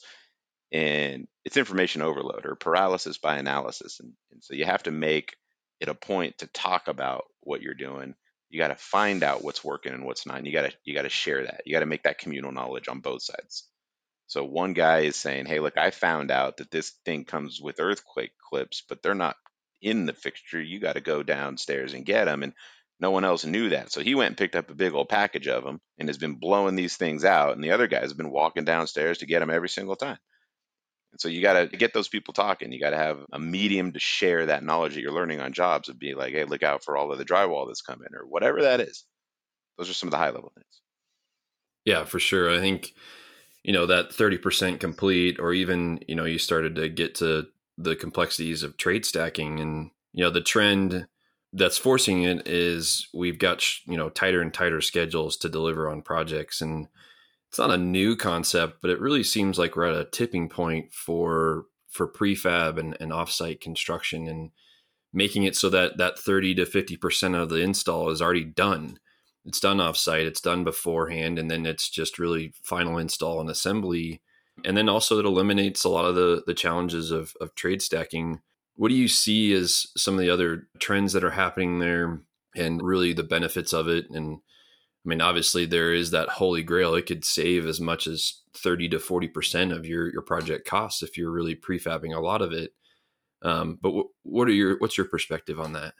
and 0.72 1.26
it's 1.44 1.56
information 1.56 2.02
overload 2.02 2.46
or 2.46 2.56
paralysis 2.56 3.18
by 3.18 3.36
analysis. 3.36 4.00
And, 4.00 4.12
and 4.32 4.42
so 4.42 4.54
you 4.54 4.64
have 4.64 4.82
to 4.84 4.90
make 4.90 5.36
it 5.80 5.88
a 5.88 5.94
point 5.94 6.38
to 6.38 6.46
talk 6.48 6.88
about 6.88 7.24
what 7.40 7.62
you're 7.62 7.74
doing 7.74 8.14
you 8.54 8.60
got 8.60 8.68
to 8.68 8.76
find 8.76 9.24
out 9.24 9.42
what's 9.42 9.64
working 9.64 9.92
and 9.92 10.04
what's 10.04 10.26
not. 10.26 10.38
And 10.38 10.46
you 10.46 10.52
got 10.52 10.70
to 10.70 10.72
you 10.84 10.94
got 10.94 11.02
to 11.02 11.08
share 11.08 11.42
that. 11.42 11.62
You 11.66 11.72
got 11.72 11.80
to 11.80 11.86
make 11.86 12.04
that 12.04 12.18
communal 12.18 12.52
knowledge 12.52 12.86
on 12.86 13.00
both 13.00 13.22
sides. 13.22 13.68
So 14.28 14.44
one 14.44 14.74
guy 14.74 15.00
is 15.00 15.16
saying, 15.16 15.46
"Hey, 15.46 15.58
look, 15.58 15.76
I 15.76 15.90
found 15.90 16.30
out 16.30 16.58
that 16.58 16.70
this 16.70 16.92
thing 17.04 17.24
comes 17.24 17.60
with 17.60 17.80
earthquake 17.80 18.30
clips, 18.38 18.84
but 18.88 19.02
they're 19.02 19.12
not 19.12 19.34
in 19.84 20.06
the 20.06 20.12
fixture. 20.12 20.60
You 20.60 20.80
got 20.80 20.94
to 20.94 21.00
go 21.00 21.22
downstairs 21.22 21.94
and 21.94 22.06
get 22.06 22.24
them. 22.24 22.42
And 22.42 22.54
no 22.98 23.10
one 23.10 23.24
else 23.24 23.44
knew 23.44 23.68
that. 23.68 23.92
So 23.92 24.00
he 24.00 24.14
went 24.14 24.28
and 24.28 24.36
picked 24.36 24.56
up 24.56 24.70
a 24.70 24.74
big 24.74 24.94
old 24.94 25.08
package 25.08 25.46
of 25.46 25.62
them 25.62 25.80
and 25.98 26.08
has 26.08 26.18
been 26.18 26.36
blowing 26.36 26.74
these 26.74 26.96
things 26.96 27.24
out. 27.24 27.54
And 27.54 27.62
the 27.62 27.72
other 27.72 27.86
guy's 27.86 28.12
been 28.12 28.30
walking 28.30 28.64
downstairs 28.64 29.18
to 29.18 29.26
get 29.26 29.40
them 29.40 29.50
every 29.50 29.68
single 29.68 29.96
time. 29.96 30.18
And 31.12 31.20
so 31.20 31.28
you 31.28 31.42
got 31.42 31.70
to 31.70 31.76
get 31.76 31.92
those 31.92 32.08
people 32.08 32.34
talking. 32.34 32.72
You 32.72 32.80
got 32.80 32.90
to 32.90 32.96
have 32.96 33.18
a 33.32 33.38
medium 33.38 33.92
to 33.92 34.00
share 34.00 34.46
that 34.46 34.64
knowledge 34.64 34.94
that 34.94 35.00
you're 35.00 35.12
learning 35.12 35.40
on 35.40 35.52
jobs 35.52 35.88
of 35.88 35.98
be 35.98 36.14
like, 36.14 36.32
hey, 36.32 36.44
look 36.44 36.62
out 36.62 36.82
for 36.82 36.96
all 36.96 37.12
of 37.12 37.18
the 37.18 37.24
drywall 37.24 37.66
that's 37.66 37.82
coming 37.82 38.08
or 38.14 38.26
whatever 38.26 38.62
that 38.62 38.80
is. 38.80 39.04
Those 39.76 39.90
are 39.90 39.94
some 39.94 40.08
of 40.08 40.12
the 40.12 40.18
high 40.18 40.30
level 40.30 40.52
things. 40.54 40.80
Yeah, 41.84 42.04
for 42.04 42.18
sure. 42.18 42.50
I 42.50 42.58
think, 42.58 42.94
you 43.62 43.72
know, 43.72 43.86
that 43.86 44.10
30% 44.10 44.80
complete, 44.80 45.38
or 45.38 45.52
even, 45.52 46.00
you 46.08 46.14
know, 46.14 46.24
you 46.24 46.38
started 46.38 46.76
to 46.76 46.88
get 46.88 47.16
to 47.16 47.46
the 47.76 47.96
complexities 47.96 48.62
of 48.62 48.76
trade 48.76 49.04
stacking 49.04 49.60
and, 49.60 49.90
you 50.12 50.24
know, 50.24 50.30
the 50.30 50.40
trend 50.40 51.06
that's 51.52 51.78
forcing 51.78 52.24
it 52.24 52.46
is 52.48 53.08
we've 53.14 53.38
got, 53.38 53.64
you 53.86 53.96
know, 53.96 54.08
tighter 54.08 54.40
and 54.40 54.52
tighter 54.52 54.80
schedules 54.80 55.36
to 55.38 55.48
deliver 55.48 55.88
on 55.88 56.02
projects. 56.02 56.60
And 56.60 56.88
it's 57.48 57.58
not 57.58 57.70
a 57.70 57.78
new 57.78 58.16
concept, 58.16 58.78
but 58.80 58.90
it 58.90 59.00
really 59.00 59.22
seems 59.22 59.58
like 59.58 59.76
we're 59.76 59.86
at 59.86 60.00
a 60.00 60.10
tipping 60.10 60.48
point 60.48 60.92
for, 60.92 61.66
for 61.88 62.08
prefab 62.08 62.78
and, 62.78 62.96
and 63.00 63.12
offsite 63.12 63.60
construction 63.60 64.26
and 64.28 64.50
making 65.12 65.44
it 65.44 65.54
so 65.54 65.70
that 65.70 65.96
that 65.96 66.18
30 66.18 66.56
to 66.56 66.64
50% 66.64 67.40
of 67.40 67.48
the 67.48 67.60
install 67.60 68.10
is 68.10 68.20
already 68.20 68.44
done 68.44 68.98
it's 69.44 69.60
done 69.60 69.78
offsite, 69.78 70.24
it's 70.24 70.40
done 70.40 70.64
beforehand, 70.64 71.38
and 71.38 71.50
then 71.50 71.66
it's 71.66 71.90
just 71.90 72.18
really 72.18 72.54
final 72.62 72.98
install 72.98 73.40
and 73.40 73.50
assembly. 73.50 74.22
And 74.64 74.76
then 74.76 74.88
also 74.88 75.18
it 75.18 75.26
eliminates 75.26 75.84
a 75.84 75.88
lot 75.88 76.04
of 76.04 76.14
the 76.14 76.42
the 76.46 76.54
challenges 76.54 77.10
of 77.10 77.34
of 77.40 77.54
trade 77.54 77.82
stacking. 77.82 78.40
What 78.76 78.88
do 78.88 78.94
you 78.94 79.08
see 79.08 79.52
as 79.52 79.86
some 79.96 80.14
of 80.14 80.20
the 80.20 80.30
other 80.30 80.68
trends 80.78 81.12
that 81.12 81.24
are 81.24 81.30
happening 81.30 81.78
there 81.78 82.20
and 82.56 82.82
really 82.82 83.12
the 83.12 83.22
benefits 83.22 83.72
of 83.72 83.88
it? 83.88 84.06
And 84.10 84.38
I 85.04 85.08
mean, 85.08 85.20
obviously 85.20 85.66
there 85.66 85.92
is 85.92 86.10
that 86.12 86.28
holy 86.30 86.62
grail. 86.62 86.94
It 86.94 87.06
could 87.06 87.24
save 87.24 87.66
as 87.66 87.80
much 87.80 88.06
as 88.06 88.40
30 88.56 88.88
to 88.90 88.98
40% 88.98 89.76
of 89.76 89.84
your, 89.84 90.10
your 90.10 90.22
project 90.22 90.66
costs 90.66 91.02
if 91.02 91.18
you're 91.18 91.30
really 91.30 91.54
prefabbing 91.54 92.16
a 92.16 92.20
lot 92.20 92.40
of 92.40 92.52
it. 92.52 92.72
Um, 93.42 93.78
but 93.82 93.90
w- 93.90 94.08
what 94.22 94.48
are 94.48 94.52
your, 94.52 94.78
what's 94.78 94.96
your 94.96 95.06
perspective 95.06 95.60
on 95.60 95.74
that? 95.74 95.92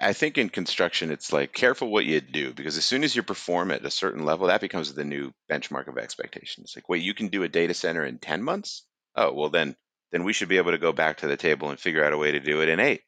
I 0.00 0.12
think 0.12 0.38
in 0.38 0.48
construction, 0.48 1.10
it's 1.10 1.32
like 1.32 1.52
careful 1.52 1.90
what 1.90 2.04
you 2.04 2.20
do 2.20 2.52
because 2.52 2.76
as 2.76 2.84
soon 2.84 3.04
as 3.04 3.14
you 3.14 3.22
perform 3.22 3.70
at 3.70 3.84
a 3.84 3.90
certain 3.90 4.24
level, 4.24 4.48
that 4.48 4.60
becomes 4.60 4.92
the 4.92 5.04
new 5.04 5.32
benchmark 5.50 5.88
of 5.88 5.98
expectations. 5.98 6.72
Like, 6.74 6.88
wait, 6.88 7.02
you 7.02 7.14
can 7.14 7.28
do 7.28 7.44
a 7.44 7.48
data 7.48 7.74
center 7.74 8.04
in 8.04 8.18
10 8.18 8.42
months? 8.42 8.84
Oh, 9.14 9.32
well, 9.32 9.50
then, 9.50 9.76
then 10.10 10.24
we 10.24 10.32
should 10.32 10.48
be 10.48 10.58
able 10.58 10.72
to 10.72 10.78
go 10.78 10.92
back 10.92 11.18
to 11.18 11.28
the 11.28 11.36
table 11.36 11.70
and 11.70 11.78
figure 11.78 12.04
out 12.04 12.12
a 12.12 12.18
way 12.18 12.32
to 12.32 12.40
do 12.40 12.60
it 12.60 12.68
in 12.68 12.80
eight. 12.80 13.02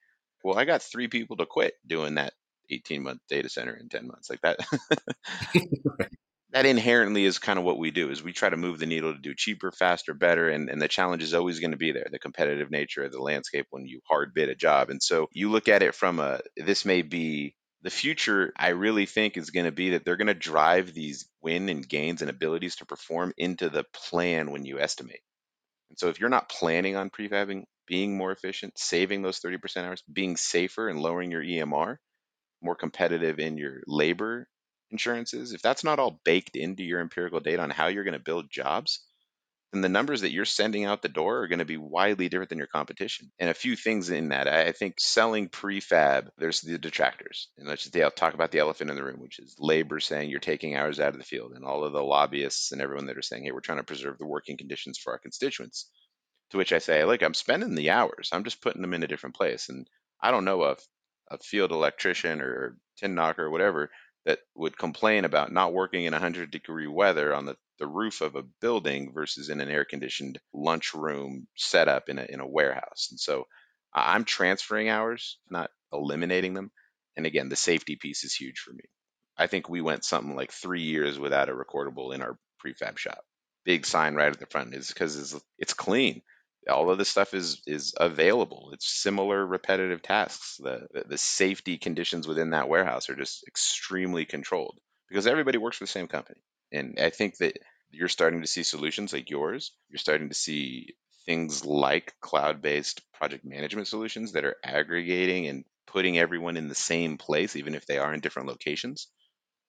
Well, 0.45 0.59
I 0.59 0.65
got 0.65 0.83
three 0.83 1.09
people 1.09 1.37
to 1.39 1.47
quit 1.47 1.75
doing 1.85 2.15
that 2.15 2.35
18 2.71 3.03
month 3.03 3.21
data 3.29 3.49
center 3.49 3.75
in 3.75 3.89
10 3.89 4.07
months 4.07 4.31
like 4.31 4.41
that. 4.43 4.59
that 6.57 6.65
inherently 6.65 7.27
is 7.27 7.39
kind 7.39 7.59
of 7.59 7.67
what 7.67 7.79
we 7.79 7.91
do 7.91 8.09
is 8.09 8.23
we 8.23 8.33
try 8.33 8.49
to 8.49 8.57
move 8.57 8.79
the 8.79 8.87
needle 8.87 9.13
to 9.13 9.21
do 9.21 9.35
cheaper 9.35 9.71
faster 9.71 10.15
better 10.15 10.49
and, 10.49 10.71
and 10.71 10.81
the 10.81 10.89
challenge 10.89 11.23
is 11.23 11.35
always 11.35 11.61
going 11.61 11.73
to 11.73 11.77
be 11.77 11.93
there 11.93 12.07
the 12.11 12.19
competitive 12.19 12.71
nature 12.71 13.05
of 13.05 13.13
the 13.13 13.21
landscape 13.21 13.67
when 13.69 13.85
you 13.85 14.01
hard 14.09 14.33
bid 14.33 14.49
a 14.49 14.55
job. 14.55 14.89
And 14.89 15.03
so 15.03 15.29
you 15.33 15.51
look 15.51 15.69
at 15.69 15.83
it 15.83 15.95
from 15.95 16.19
a 16.19 16.41
this 16.57 16.87
may 16.87 17.03
be 17.03 17.55
the 17.83 17.91
future 17.91 18.55
i 18.57 18.69
really 18.69 19.05
think 19.05 19.37
is 19.37 19.51
going 19.51 19.67
to 19.67 19.71
be 19.71 19.91
that 19.91 20.07
they're 20.07 20.17
going 20.17 20.29
to 20.29 20.35
drive 20.35 20.95
these 20.95 21.29
win 21.43 21.69
and 21.69 21.87
gains 21.87 22.23
and 22.23 22.31
abilities 22.31 22.77
to 22.77 22.87
perform 22.87 23.35
into 23.37 23.69
the 23.69 23.85
plan 23.93 24.51
when 24.51 24.65
you 24.65 24.81
estimate. 24.81 25.21
And 25.91 25.99
so 25.99 26.09
if 26.09 26.21
you're 26.21 26.31
not 26.31 26.49
planning 26.49 26.97
on 26.97 27.11
prefabbing 27.11 27.65
being 27.87 28.17
more 28.17 28.33
efficient 28.33 28.79
saving 28.79 29.21
those 29.21 29.41
30% 29.41 29.85
hours 29.85 30.03
being 30.11 30.39
safer 30.39 30.89
and 30.89 31.03
lowering 31.03 31.31
your 31.31 31.45
emr 31.45 31.99
more 32.63 32.77
competitive 32.77 33.41
in 33.41 33.59
your 33.59 33.83
labor 33.87 34.49
insurances, 34.91 35.53
if 35.53 35.63
that's 35.63 35.85
not 35.85 35.99
all 35.99 36.21
baked 36.25 36.57
into 36.57 36.83
your 36.83 37.01
empirical 37.01 37.41
data 37.41 37.63
on 37.63 37.71
how 37.71 37.89
you're 37.89 38.05
going 38.05 38.15
to 38.15 38.19
build 38.21 38.51
jobs, 38.51 39.01
then 39.73 39.83
the 39.83 39.89
numbers 39.89 40.21
that 40.21 40.33
you're 40.33 40.45
sending 40.45 40.85
out 40.85 41.03
the 41.03 41.09
door 41.09 41.41
are 41.41 41.49
going 41.49 41.59
to 41.59 41.65
be 41.65 41.77
widely 41.77 42.29
different 42.29 42.49
than 42.49 42.59
your 42.59 42.69
competition. 42.69 43.31
And 43.39 43.51
a 43.51 43.55
few 43.55 43.77
things 43.77 44.11
in 44.11 44.29
that, 44.29 44.47
I 44.47 44.73
think 44.73 44.95
selling 44.99 45.49
prefab, 45.49 46.29
there's 46.39 46.61
the 46.61 46.79
detractors. 46.79 47.49
And 47.59 47.69
let's 47.69 47.89
just 47.89 48.17
talk 48.17 48.35
about 48.35 48.53
the 48.53 48.61
elephant 48.61 48.91
in 48.91 48.97
the 48.97 49.05
room, 49.05 49.21
which 49.21 49.39
is 49.39 49.57
labor 49.59 50.01
saying 50.01 50.31
you're 50.31 50.41
taking 50.41 50.77
hours 50.77 51.01
out 51.01 51.13
of 51.13 51.19
the 51.19 51.25
field, 51.25 51.53
and 51.55 51.65
all 51.65 51.85
of 51.85 51.93
the 51.93 52.03
lobbyists 52.03 52.73
and 52.73 52.81
everyone 52.81 53.07
that 53.07 53.19
are 53.19 53.23
saying, 53.23 53.45
hey, 53.45 53.53
we're 53.53 53.61
trying 53.61 53.79
to 53.79 53.85
preserve 53.85 54.19
the 54.19 54.27
working 54.27 54.57
conditions 54.57 54.99
for 54.99 55.13
our 55.13 55.19
constituents. 55.19 55.91
To 56.51 56.59
which 56.59 56.73
I 56.73 56.79
say, 56.79 57.05
look, 57.05 57.23
I'm 57.23 57.35
spending 57.35 57.75
the 57.75 57.91
hours, 57.91 58.31
I'm 58.33 58.45
just 58.45 58.63
putting 58.63 58.83
them 58.83 58.95
in 58.95 59.03
a 59.03 59.09
different 59.09 59.35
place. 59.35 59.69
And 59.69 59.89
I 60.23 60.31
don't 60.31 60.45
know 60.45 60.63
a, 60.63 60.77
a 61.29 61.39
field 61.39 61.73
electrician 61.73 62.41
or 62.41 62.79
tin 62.99 63.17
knocker 63.17 63.47
or 63.47 63.51
whatever 63.51 63.91
that 64.27 64.41
would 64.57 64.77
complain 64.77 65.25
about 65.25 65.53
not 65.53 65.73
working 65.73 66.05
in 66.05 66.13
100 66.13 66.51
degree 66.51 66.89
weather 66.89 67.33
on 67.33 67.47
the, 67.47 67.57
the 67.79 67.87
roof 67.87 68.21
of 68.21 68.35
a 68.35 68.43
building 68.61 69.13
versus 69.15 69.49
in 69.49 69.61
an 69.61 69.71
air 69.71 69.85
conditioned 69.85 70.41
lunchroom 70.53 71.47
setup 71.57 72.09
in 72.09 72.19
a, 72.19 72.27
in 72.29 72.41
a 72.41 72.47
warehouse. 72.47 73.09
And 73.13 73.21
so 73.21 73.47
I'm 73.95 74.25
transferring 74.25 74.89
hours, 74.89 75.39
not 75.49 75.71
eliminating 75.93 76.55
them. 76.55 76.73
And 77.17 77.25
again, 77.25 77.49
the 77.49 77.57
safety 77.57 77.97
piece 77.97 78.25
is 78.25 78.35
huge 78.35 78.59
for 78.59 78.73
me. 78.73 78.85
I 79.39 79.47
think 79.47 79.69
we 79.69 79.81
went 79.81 80.05
something 80.05 80.35
like 80.35 80.51
three 80.51 80.83
years 80.83 81.19
without 81.19 81.49
a 81.49 81.53
recordable 81.53 82.13
in 82.13 82.21
our 82.21 82.37
prefab 82.59 82.99
shop. 82.99 83.23
Big 83.65 83.87
sign 83.87 84.15
right 84.17 84.33
at 84.33 84.41
the 84.41 84.47
front 84.47 84.75
is 84.75 84.89
because 84.89 85.17
it's, 85.19 85.45
it's 85.59 85.73
clean 85.73 86.23
all 86.69 86.91
of 86.91 86.99
this 86.99 87.09
stuff 87.09 87.35
is 87.35 87.63
is 87.67 87.95
available. 87.97 88.71
It's 88.73 88.89
similar 88.89 89.45
repetitive 89.45 90.03
tasks. 90.03 90.59
The, 90.63 90.87
the, 91.09 91.19
safety 91.19 91.79
conditions 91.79 92.27
within 92.27 92.51
that 92.51 92.69
warehouse 92.69 93.09
are 93.09 93.17
just 93.17 93.45
extremely 93.47 94.25
controlled 94.25 94.79
because 95.09 95.27
everybody 95.27 95.59
works 95.59 95.79
for 95.79 95.85
the 95.85 95.89
same 95.89 96.09
company. 96.09 96.41
And 96.73 96.99
I 97.01 97.11
think 97.11 97.39
that 97.39 97.59
you're 97.91 98.09
starting 98.09 98.43
to 98.43 98.47
see 98.47 98.63
solutions 98.63 99.13
like 99.13 99.31
yours. 99.31 99.73
You're 99.89 99.99
starting 99.99 100.29
to 100.29 100.35
see 100.35 100.95
things 101.25 101.65
like 101.65 102.15
cloud-based 102.21 103.03
project 103.13 103.45
management 103.45 103.89
solutions 103.89 104.33
that 104.33 104.45
are 104.45 104.57
aggregating 104.65 105.47
and 105.47 105.65
putting 105.87 106.19
everyone 106.19 106.57
in 106.57 106.69
the 106.69 106.75
same 106.75 107.19
place, 107.19 107.57
even 107.57 107.75
if 107.75 107.87
they 107.87 107.99
are 107.99 108.13
in 108.13 108.21
different 108.21 108.49
locations 108.49 109.09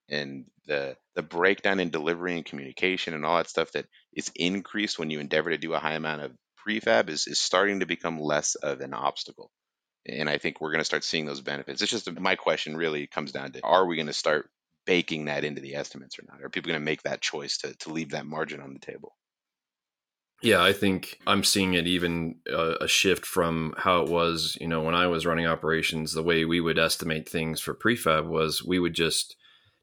and 0.09 0.45
the 0.65 0.95
the 1.15 1.21
breakdown 1.21 1.79
in 1.79 1.89
delivery 1.89 2.35
and 2.35 2.45
communication 2.45 3.13
and 3.13 3.25
all 3.25 3.37
that 3.37 3.49
stuff 3.49 3.71
that 3.73 3.85
is 4.13 4.31
increased 4.35 4.97
when 4.97 5.09
you 5.09 5.19
endeavor 5.19 5.49
to 5.49 5.57
do 5.57 5.73
a 5.73 5.79
high 5.79 5.95
amount 5.95 6.21
of 6.21 6.31
prefab 6.67 7.09
is, 7.09 7.27
is 7.27 7.39
starting 7.39 7.79
to 7.79 7.85
become 7.85 8.19
less 8.19 8.55
of 8.55 8.81
an 8.81 8.93
obstacle. 8.93 9.51
And 10.05 10.29
I 10.29 10.37
think 10.37 10.59
we're 10.59 10.71
going 10.71 10.81
to 10.81 10.85
start 10.85 11.03
seeing 11.03 11.25
those 11.25 11.41
benefits. 11.41 11.81
It's 11.81 11.91
just 11.91 12.11
my 12.19 12.35
question 12.35 12.77
really 12.77 13.07
comes 13.07 13.31
down 13.31 13.51
to 13.53 13.61
are 13.63 13.85
we 13.85 13.95
going 13.95 14.07
to 14.07 14.13
start 14.13 14.49
baking 14.85 15.25
that 15.25 15.43
into 15.43 15.61
the 15.61 15.75
estimates 15.75 16.17
or 16.19 16.23
not? 16.29 16.43
Are 16.43 16.49
people 16.49 16.69
going 16.69 16.79
to 16.79 16.85
make 16.85 17.03
that 17.03 17.21
choice 17.21 17.57
to, 17.59 17.73
to 17.77 17.91
leave 17.91 18.11
that 18.11 18.25
margin 18.25 18.61
on 18.61 18.73
the 18.73 18.79
table? 18.79 19.15
Yeah, 20.41 20.63
I 20.63 20.71
think 20.71 21.17
I'm 21.25 21.43
seeing 21.43 21.73
it 21.73 21.87
even 21.87 22.35
uh, 22.51 22.75
a 22.79 22.87
shift 22.87 23.25
from 23.25 23.73
how 23.75 24.03
it 24.03 24.09
was, 24.09 24.55
you 24.61 24.67
know, 24.67 24.81
when 24.81 24.93
I 24.93 25.07
was 25.07 25.25
running 25.25 25.47
operations, 25.47 26.13
the 26.13 26.21
way 26.21 26.45
we 26.45 26.61
would 26.61 26.77
estimate 26.77 27.27
things 27.27 27.59
for 27.59 27.73
prefab 27.73 28.27
was 28.27 28.63
we 28.63 28.77
would 28.77 28.93
just 28.93 29.35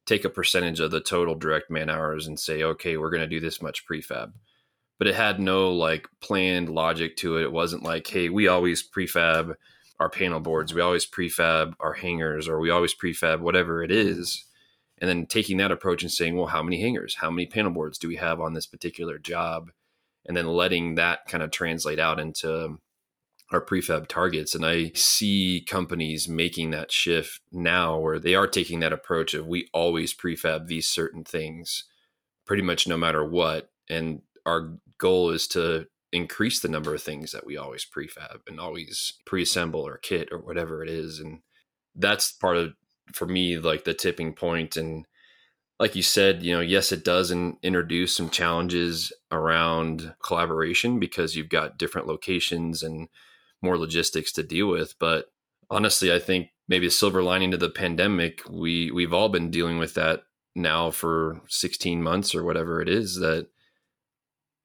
take 0.07 0.25
a 0.25 0.31
percentage 0.31 0.79
of 0.81 0.92
the 0.92 1.01
total 1.01 1.35
direct 1.35 1.70
man 1.70 1.90
hours 1.90 2.27
and 2.27 2.38
say, 2.38 2.62
okay, 2.62 2.97
we're 2.97 3.11
going 3.11 3.23
to 3.23 3.27
do 3.27 3.40
this 3.40 3.61
much 3.61 3.85
prefab 3.87 4.33
but 4.99 5.07
it 5.07 5.15
had 5.15 5.41
no 5.41 5.71
like 5.73 6.09
planned 6.21 6.69
logic 6.69 7.17
to 7.17 7.37
it. 7.39 7.45
It 7.45 7.53
wasn't 7.53 7.83
like, 7.83 8.07
hey, 8.07 8.29
we 8.29 8.49
always 8.49 8.83
prefab 8.83 9.55
our 10.01 10.11
panel 10.11 10.41
boards, 10.41 10.75
we 10.75 10.81
always 10.81 11.07
prefab 11.07 11.75
our 11.81 11.95
hangers, 11.95 12.49
or 12.49 12.59
we 12.59 12.71
always 12.71 12.95
prefab 12.95 13.41
whatever 13.41 13.83
it 13.83 13.91
is. 13.91 14.45
And 14.99 15.09
then 15.09 15.27
taking 15.27 15.57
that 15.59 15.73
approach 15.73 16.03
and 16.03 16.11
saying, 16.11 16.37
well, 16.37 16.47
how 16.47 16.63
many 16.63 16.81
hangers, 16.81 17.17
how 17.17 17.31
many 17.31 17.47
panel 17.47 17.71
boards 17.71 17.99
do 17.99 18.09
we 18.09 18.17
have 18.17 18.41
on 18.41 18.55
this 18.55 18.67
particular 18.67 19.19
job? 19.19 19.71
And 20.27 20.37
then 20.37 20.47
letting 20.47 20.95
that 20.95 21.27
kind 21.27 21.43
of 21.43 21.51
translate 21.51 21.99
out 21.99 22.19
into 22.19 22.79
our 23.53 23.61
prefab 23.61 24.09
targets. 24.09 24.55
And 24.55 24.65
I 24.65 24.93
see 24.95 25.65
companies 25.69 26.29
making 26.29 26.71
that 26.71 26.91
shift 26.91 27.41
now 27.53 27.99
where 27.99 28.19
they 28.19 28.35
are 28.35 28.47
taking 28.47 28.81
that 28.81 28.93
approach 28.93 29.35
of 29.35 29.47
we 29.47 29.69
always 29.73 30.15
prefab 30.15 30.67
these 30.67 30.89
certain 30.89 31.25
things 31.25 31.85
pretty 32.47 32.63
much 32.63 32.87
no 32.87 32.97
matter 32.97 33.25
what. 33.25 33.71
And 33.89 34.23
our 34.47 34.79
goal 34.99 35.31
is 35.31 35.47
to 35.49 35.87
increase 36.13 36.61
the 36.61 36.69
number 36.69 36.95
of 36.95 37.03
things 37.03 37.33
that 37.33 37.45
we 37.45 37.57
always 37.57 37.85
prefab 37.85 38.41
and 38.47 38.61
always 38.61 39.15
preassemble 39.27 39.81
or 39.81 39.99
kit 39.99 40.29
or 40.31 40.39
whatever 40.39 40.83
it 40.83 40.89
is 40.89 41.19
and 41.19 41.41
that's 41.97 42.31
part 42.31 42.57
of 42.57 42.75
for 43.13 43.27
me 43.27 43.59
like 43.59 43.85
the 43.85 43.93
tipping 43.93 44.33
point 44.33 44.77
and 44.77 45.07
like 45.81 45.97
you 45.97 46.03
said 46.03 46.43
you 46.43 46.55
know 46.55 46.61
yes 46.61 46.93
it 46.93 47.05
does 47.05 47.33
in, 47.33 47.57
introduce 47.63 48.17
some 48.17 48.31
challenges 48.31 49.13
around 49.33 50.15
collaboration 50.23 51.01
because 51.01 51.35
you've 51.35 51.49
got 51.49 51.79
different 51.79 52.07
locations 52.07 52.83
and 52.83 53.09
more 53.61 53.77
logistics 53.77 54.31
to 54.31 54.43
deal 54.43 54.69
with 54.69 54.95
but 55.01 55.27
honestly 55.69 56.13
i 56.13 56.19
think 56.19 56.51
maybe 56.69 56.87
a 56.87 56.93
silver 56.93 57.23
lining 57.25 57.51
to 57.51 57.57
the 57.57 57.69
pandemic 57.69 58.41
we 58.49 58.91
we've 58.93 59.13
all 59.13 59.29
been 59.29 59.51
dealing 59.51 59.79
with 59.79 59.95
that 59.95 60.23
now 60.55 60.91
for 60.91 61.41
16 61.49 62.03
months 62.03 62.35
or 62.35 62.45
whatever 62.45 62.81
it 62.81 62.89
is 62.89 63.17
that 63.17 63.49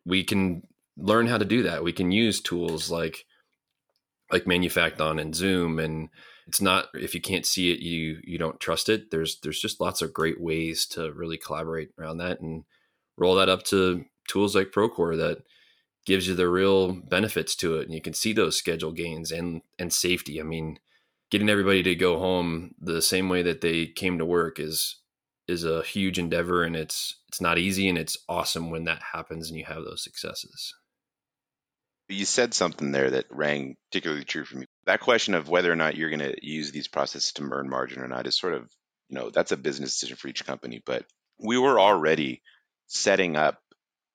we 0.10 0.24
can 0.24 0.64
learn 0.98 1.28
how 1.28 1.38
to 1.38 1.46
do 1.46 1.64
that. 1.64 1.84
We 1.84 1.94
can 1.94 2.12
use 2.12 2.42
tools 2.42 2.90
like 2.90 3.26
like 4.32 4.48
Manufacton 4.48 5.20
and 5.20 5.36
Zoom 5.36 5.80
and 5.80 6.10
it's 6.48 6.62
not 6.62 6.88
if 6.96 7.14
you 7.14 7.22
can't 7.22 7.46
see 7.46 7.72
it 7.72 7.80
you 7.80 8.20
you 8.24 8.38
don't 8.38 8.60
trust 8.60 8.90
it. 8.90 9.12
There's 9.12 9.40
there's 9.42 9.62
just 9.62 9.80
lots 9.80 10.02
of 10.02 10.14
great 10.14 10.42
ways 10.42 10.86
to 10.88 11.14
really 11.14 11.38
collaborate 11.38 11.92
around 11.98 12.18
that 12.18 12.42
and 12.42 12.64
roll 13.18 13.36
that 13.36 13.50
up 13.50 13.64
to 13.66 14.06
tools 14.28 14.56
like 14.56 14.72
procore 14.72 15.16
that 15.16 15.44
gives 16.06 16.28
you 16.28 16.34
the 16.34 16.50
real 16.50 16.92
benefits 16.92 17.56
to 17.58 17.78
it. 17.78 17.86
And 17.86 17.94
you 17.94 18.02
can 18.02 18.14
see 18.14 18.34
those 18.34 18.58
schedule 18.58 18.92
gains 18.92 19.32
and 19.32 19.62
and 19.78 19.94
safety. 19.94 20.40
I 20.40 20.44
mean 20.44 20.80
getting 21.30 21.50
everybody 21.50 21.84
to 21.84 21.94
go 21.94 22.18
home 22.18 22.74
the 22.82 23.04
same 23.04 23.30
way 23.30 23.44
that 23.44 23.62
they 23.62 23.86
came 23.86 24.18
to 24.18 24.26
work 24.26 24.60
is 24.60 24.99
is 25.50 25.64
a 25.64 25.84
huge 25.84 26.20
endeavor 26.20 26.64
and 26.64 26.76
it's 26.76 27.16
it's 27.28 27.42
not 27.42 27.58
easy 27.58 27.90
and 27.90 27.98
it's 27.98 28.18
awesome 28.28 28.70
when 28.70 28.86
that 28.86 29.02
happens 29.14 29.50
and 29.50 29.58
you 29.58 29.66
have 29.66 29.84
those 29.84 30.04
successes 30.04 30.74
you 32.10 32.26
said 32.26 32.54
something 32.54 32.92
there 32.92 33.12
that 33.12 33.26
rang 33.30 33.78
particularly 33.90 34.26
true 34.26 34.44
for 34.44 34.58
me. 34.58 34.66
That 34.86 35.00
question 35.00 35.36
of 35.36 35.48
whether 35.48 35.72
or 35.72 35.76
not 35.76 35.96
you're 35.96 36.10
going 36.10 36.20
to 36.20 36.36
use 36.46 36.72
these 36.72 36.88
processes 36.88 37.32
to 37.34 37.48
earn 37.52 37.70
margin 37.70 38.02
or 38.02 38.08
not 38.08 38.28
is 38.28 38.38
sort 38.38 38.56
of, 38.56 38.70
you 39.10 39.16
know, 39.16 39.30
that's 39.30 39.52
a 39.52 39.58
business 39.58 39.94
decision 39.94 40.18
for 40.18 40.28
each 40.28 40.46
company. 40.46 40.82
But 40.84 41.06
we 41.40 41.58
were 41.58 41.80
already 41.80 42.42
setting 42.88 43.36
up 43.36 43.60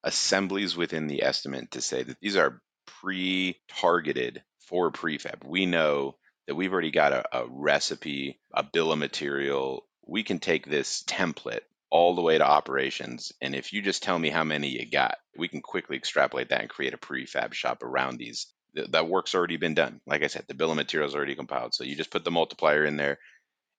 assemblies 0.02 0.76
within 0.76 1.06
the 1.06 1.22
estimate 1.22 1.70
to 1.72 1.80
say 1.80 2.02
that 2.02 2.18
these 2.20 2.36
are 2.36 2.60
pre-targeted 3.00 4.42
for 4.68 4.90
prefab. 4.90 5.44
We 5.44 5.66
know 5.66 6.16
that 6.46 6.56
we've 6.56 6.72
already 6.72 6.90
got 6.90 7.12
a, 7.12 7.24
a 7.32 7.46
recipe, 7.48 8.40
a 8.52 8.64
bill 8.64 8.92
of 8.92 8.98
material. 8.98 9.86
We 10.06 10.22
can 10.22 10.38
take 10.38 10.66
this 10.66 11.02
template 11.04 11.60
all 11.90 12.14
the 12.14 12.22
way 12.22 12.38
to 12.38 12.46
operations. 12.46 13.32
And 13.40 13.54
if 13.54 13.72
you 13.72 13.82
just 13.82 14.02
tell 14.02 14.18
me 14.18 14.30
how 14.30 14.44
many 14.44 14.68
you 14.68 14.90
got, 14.90 15.16
we 15.36 15.48
can 15.48 15.62
quickly 15.62 15.96
extrapolate 15.96 16.48
that 16.48 16.60
and 16.60 16.70
create 16.70 16.94
a 16.94 16.98
prefab 16.98 17.54
shop 17.54 17.82
around 17.82 18.18
these. 18.18 18.46
That 18.74 19.08
work's 19.08 19.34
already 19.34 19.56
been 19.56 19.74
done. 19.74 20.00
Like 20.06 20.24
I 20.24 20.26
said, 20.26 20.44
the 20.48 20.54
bill 20.54 20.70
of 20.70 20.76
materials 20.76 21.14
already 21.14 21.36
compiled. 21.36 21.74
So 21.74 21.84
you 21.84 21.94
just 21.94 22.10
put 22.10 22.24
the 22.24 22.30
multiplier 22.30 22.84
in 22.84 22.96
there. 22.96 23.18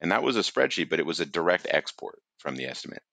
And 0.02 0.12
that 0.12 0.24
was 0.24 0.38
a 0.38 0.40
spreadsheet, 0.40 0.90
but 0.90 1.00
it 1.00 1.06
was 1.06 1.20
a 1.20 1.26
direct 1.26 1.68
export 1.70 2.20
from 2.38 2.56
the 2.56 2.66
estimate 2.66 3.04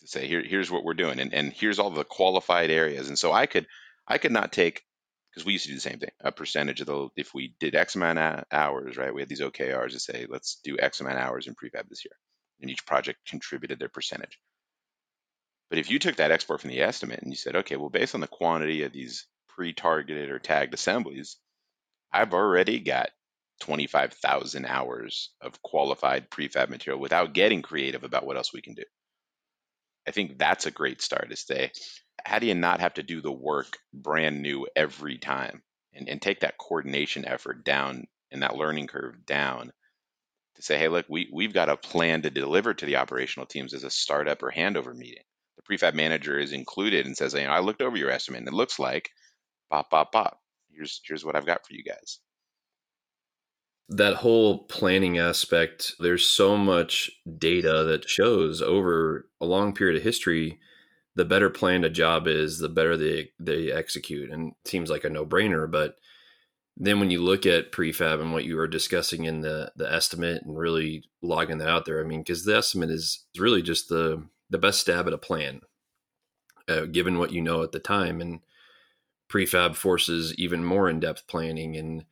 to 0.00 0.08
say, 0.08 0.26
here, 0.26 0.42
here's 0.42 0.70
what 0.70 0.84
we're 0.84 0.94
doing. 0.94 1.20
And, 1.20 1.32
and 1.34 1.52
here's 1.52 1.78
all 1.78 1.90
the 1.90 2.04
qualified 2.04 2.70
areas. 2.70 3.08
And 3.08 3.18
so 3.18 3.32
I 3.32 3.46
could, 3.46 3.66
I 4.06 4.18
could 4.18 4.32
not 4.32 4.52
take 4.52 4.82
because 5.36 5.46
we 5.46 5.52
used 5.52 5.66
to 5.66 5.70
do 5.70 5.74
the 5.74 5.82
same 5.82 5.98
thing. 5.98 6.10
A 6.20 6.32
percentage 6.32 6.80
of 6.80 6.86
the 6.86 7.10
if 7.14 7.34
we 7.34 7.54
did 7.60 7.74
X 7.74 7.94
amount 7.94 8.18
of 8.18 8.44
hours, 8.50 8.96
right? 8.96 9.14
We 9.14 9.20
had 9.20 9.28
these 9.28 9.42
OKRs 9.42 9.92
to 9.92 10.00
say 10.00 10.26
let's 10.26 10.60
do 10.64 10.78
X 10.80 11.00
amount 11.00 11.18
of 11.18 11.24
hours 11.24 11.46
in 11.46 11.54
prefab 11.54 11.90
this 11.90 12.06
year 12.06 12.16
and 12.62 12.70
each 12.70 12.86
project 12.86 13.18
contributed 13.28 13.78
their 13.78 13.90
percentage. 13.90 14.38
But 15.68 15.78
if 15.78 15.90
you 15.90 15.98
took 15.98 16.16
that 16.16 16.30
export 16.30 16.62
from 16.62 16.70
the 16.70 16.80
estimate 16.80 17.20
and 17.20 17.30
you 17.30 17.36
said, 17.36 17.56
okay, 17.56 17.76
well, 17.76 17.90
based 17.90 18.14
on 18.14 18.22
the 18.22 18.28
quantity 18.28 18.84
of 18.84 18.92
these 18.92 19.26
pre-targeted 19.48 20.30
or 20.30 20.38
tagged 20.38 20.72
assemblies, 20.72 21.36
I've 22.12 22.32
already 22.32 22.80
got 22.80 23.10
25,000 23.60 24.64
hours 24.64 25.32
of 25.42 25.60
qualified 25.62 26.30
prefab 26.30 26.70
material 26.70 27.00
without 27.00 27.34
getting 27.34 27.60
creative 27.60 28.04
about 28.04 28.24
what 28.24 28.38
else 28.38 28.54
we 28.54 28.62
can 28.62 28.74
do. 28.74 28.84
I 30.06 30.10
think 30.12 30.38
that's 30.38 30.66
a 30.66 30.70
great 30.70 31.02
start 31.02 31.30
to 31.30 31.36
say, 31.36 31.72
how 32.24 32.38
do 32.38 32.46
you 32.46 32.54
not 32.54 32.80
have 32.80 32.94
to 32.94 33.02
do 33.02 33.20
the 33.20 33.32
work 33.32 33.78
brand 33.92 34.42
new 34.42 34.66
every 34.74 35.18
time 35.18 35.62
and, 35.92 36.08
and 36.08 36.20
take 36.20 36.40
that 36.40 36.58
coordination 36.58 37.24
effort 37.24 37.64
down 37.64 38.06
and 38.30 38.42
that 38.42 38.56
learning 38.56 38.86
curve 38.86 39.24
down 39.26 39.72
to 40.56 40.62
say, 40.62 40.78
hey, 40.78 40.88
look, 40.88 41.06
we, 41.08 41.28
we've 41.32 41.52
got 41.52 41.68
a 41.68 41.76
plan 41.76 42.22
to 42.22 42.30
deliver 42.30 42.74
to 42.74 42.86
the 42.86 42.96
operational 42.96 43.46
teams 43.46 43.74
as 43.74 43.84
a 43.84 43.90
startup 43.90 44.42
or 44.42 44.50
handover 44.50 44.94
meeting. 44.94 45.22
The 45.56 45.62
prefab 45.62 45.94
manager 45.94 46.38
is 46.38 46.52
included 46.52 47.06
and 47.06 47.16
says, 47.16 47.34
you 47.34 47.44
know, 47.44 47.50
I 47.50 47.60
looked 47.60 47.82
over 47.82 47.96
your 47.96 48.10
estimate 48.10 48.40
and 48.40 48.48
it 48.48 48.54
looks 48.54 48.78
like 48.78 49.10
pop, 49.70 49.90
pop, 49.90 50.12
pop. 50.12 50.38
Here's 50.70 51.00
here's 51.06 51.24
what 51.24 51.36
I've 51.36 51.46
got 51.46 51.66
for 51.66 51.74
you 51.74 51.82
guys. 51.82 52.20
That 53.88 54.16
whole 54.16 54.64
planning 54.64 55.18
aspect, 55.18 55.94
there's 56.00 56.26
so 56.26 56.56
much 56.56 57.10
data 57.38 57.84
that 57.84 58.08
shows 58.08 58.60
over 58.60 59.28
a 59.40 59.46
long 59.46 59.74
period 59.74 59.96
of 59.96 60.02
history, 60.02 60.58
the 61.14 61.24
better 61.24 61.50
planned 61.50 61.84
a 61.84 61.90
job 61.90 62.26
is, 62.26 62.58
the 62.58 62.68
better 62.68 62.96
they 62.96 63.30
they 63.38 63.70
execute. 63.70 64.30
And 64.30 64.54
seems 64.64 64.90
like 64.90 65.04
a 65.04 65.10
no 65.10 65.24
brainer, 65.24 65.70
but 65.70 65.96
then 66.76 67.00
when 67.00 67.10
you 67.10 67.22
look 67.22 67.46
at 67.46 67.72
prefab 67.72 68.20
and 68.20 68.32
what 68.32 68.44
you 68.44 68.56
were 68.56 68.68
discussing 68.68 69.24
in 69.24 69.40
the 69.40 69.72
the 69.76 69.90
estimate 69.90 70.42
and 70.42 70.58
really 70.58 71.04
logging 71.22 71.58
that 71.58 71.68
out 71.68 71.86
there, 71.86 72.00
I 72.00 72.04
mean, 72.04 72.20
because 72.20 72.44
the 72.44 72.56
estimate 72.56 72.90
is 72.90 73.24
really 73.38 73.62
just 73.62 73.88
the 73.88 74.26
the 74.50 74.58
best 74.58 74.80
stab 74.80 75.06
at 75.06 75.12
a 75.12 75.18
plan, 75.18 75.62
uh, 76.68 76.84
given 76.84 77.18
what 77.18 77.32
you 77.32 77.40
know 77.40 77.62
at 77.62 77.72
the 77.72 77.80
time, 77.80 78.20
and 78.20 78.40
prefab 79.28 79.74
forces 79.74 80.34
even 80.34 80.64
more 80.64 80.88
in 80.88 81.00
depth 81.00 81.26
planning 81.26 81.76
and 81.76 82.04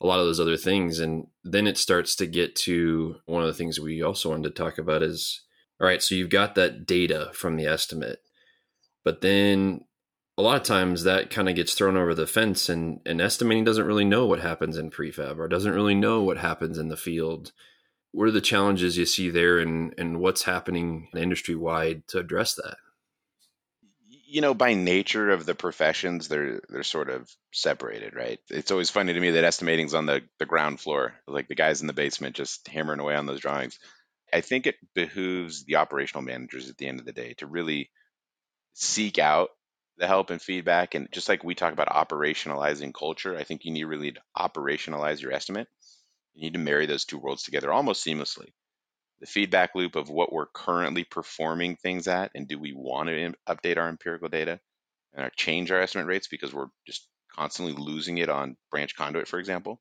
a 0.00 0.06
lot 0.06 0.20
of 0.20 0.26
those 0.26 0.40
other 0.40 0.56
things, 0.56 1.00
and 1.00 1.26
then 1.44 1.66
it 1.66 1.76
starts 1.76 2.14
to 2.16 2.26
get 2.26 2.54
to 2.54 3.16
one 3.26 3.42
of 3.42 3.48
the 3.48 3.54
things 3.54 3.80
we 3.80 4.02
also 4.02 4.30
wanted 4.30 4.44
to 4.44 4.62
talk 4.62 4.78
about 4.78 5.02
is 5.02 5.42
all 5.80 5.86
right, 5.86 6.02
so 6.02 6.14
you've 6.14 6.30
got 6.30 6.56
that 6.56 6.86
data 6.86 7.30
from 7.34 7.56
the 7.56 7.66
estimate, 7.66 8.20
but 9.04 9.20
then 9.20 9.84
a 10.36 10.42
lot 10.42 10.56
of 10.56 10.62
times 10.62 11.04
that 11.04 11.30
kind 11.30 11.48
of 11.48 11.54
gets 11.54 11.74
thrown 11.74 11.96
over 11.96 12.14
the 12.14 12.26
fence 12.26 12.68
and, 12.68 13.00
and 13.04 13.20
estimating 13.20 13.64
doesn't 13.64 13.86
really 13.86 14.04
know 14.04 14.26
what 14.26 14.40
happens 14.40 14.76
in 14.76 14.90
prefab 14.90 15.38
or 15.38 15.48
doesn't 15.48 15.74
really 15.74 15.94
know 15.94 16.22
what 16.22 16.38
happens 16.38 16.78
in 16.78 16.88
the 16.88 16.96
field. 16.96 17.52
What 18.12 18.28
are 18.28 18.32
the 18.32 18.40
challenges 18.40 18.96
you 18.96 19.04
see 19.04 19.30
there 19.30 19.58
and, 19.58 19.94
and 19.98 20.20
what's 20.20 20.44
happening 20.44 21.08
industry 21.14 21.56
wide 21.56 22.06
to 22.08 22.18
address 22.18 22.54
that 22.54 22.76
you 24.28 24.42
know 24.42 24.52
by 24.52 24.74
nature 24.74 25.30
of 25.30 25.46
the 25.46 25.54
professions 25.54 26.28
they're 26.28 26.60
they're 26.68 26.82
sort 26.82 27.08
of 27.08 27.28
separated 27.52 28.14
right? 28.14 28.38
It's 28.50 28.70
always 28.70 28.90
funny 28.90 29.14
to 29.14 29.20
me 29.20 29.32
that 29.32 29.44
estimating's 29.44 29.94
on 29.94 30.06
the, 30.06 30.22
the 30.38 30.46
ground 30.46 30.80
floor 30.80 31.14
like 31.26 31.48
the 31.48 31.54
guys 31.54 31.80
in 31.80 31.86
the 31.86 31.94
basement 31.94 32.36
just 32.36 32.68
hammering 32.68 33.00
away 33.00 33.14
on 33.14 33.26
those 33.26 33.40
drawings. 33.40 33.78
I 34.32 34.42
think 34.42 34.66
it 34.66 34.76
behooves 34.94 35.64
the 35.64 35.76
operational 35.76 36.22
managers 36.22 36.68
at 36.68 36.76
the 36.76 36.86
end 36.86 37.00
of 37.00 37.06
the 37.06 37.12
day 37.12 37.34
to 37.38 37.46
really 37.46 37.90
seek 38.74 39.18
out 39.18 39.48
the 39.96 40.06
help 40.06 40.28
and 40.28 40.40
feedback 40.40 40.94
and 40.94 41.08
just 41.10 41.28
like 41.28 41.42
we 41.42 41.54
talk 41.54 41.72
about 41.72 41.88
operationalizing 41.88 42.94
culture 42.94 43.36
i 43.36 43.42
think 43.42 43.64
you 43.64 43.72
need 43.72 43.84
really 43.84 44.12
to 44.12 44.20
operationalize 44.36 45.20
your 45.20 45.32
estimate. 45.32 45.68
You 46.34 46.42
need 46.42 46.52
to 46.52 46.60
marry 46.60 46.86
those 46.86 47.06
two 47.06 47.18
worlds 47.18 47.42
together 47.44 47.72
almost 47.72 48.06
seamlessly 48.06 48.50
the 49.20 49.26
feedback 49.26 49.74
loop 49.74 49.96
of 49.96 50.08
what 50.08 50.32
we're 50.32 50.46
currently 50.46 51.04
performing 51.04 51.76
things 51.76 52.06
at 52.08 52.30
and 52.34 52.46
do 52.46 52.58
we 52.58 52.72
want 52.72 53.08
to 53.08 53.32
update 53.48 53.76
our 53.76 53.88
empirical 53.88 54.28
data 54.28 54.60
and 55.14 55.30
change 55.36 55.70
our 55.70 55.80
estimate 55.80 56.06
rates 56.06 56.28
because 56.28 56.54
we're 56.54 56.68
just 56.86 57.06
constantly 57.34 57.74
losing 57.74 58.18
it 58.18 58.28
on 58.28 58.56
branch 58.70 58.94
conduit 58.96 59.28
for 59.28 59.38
example? 59.38 59.80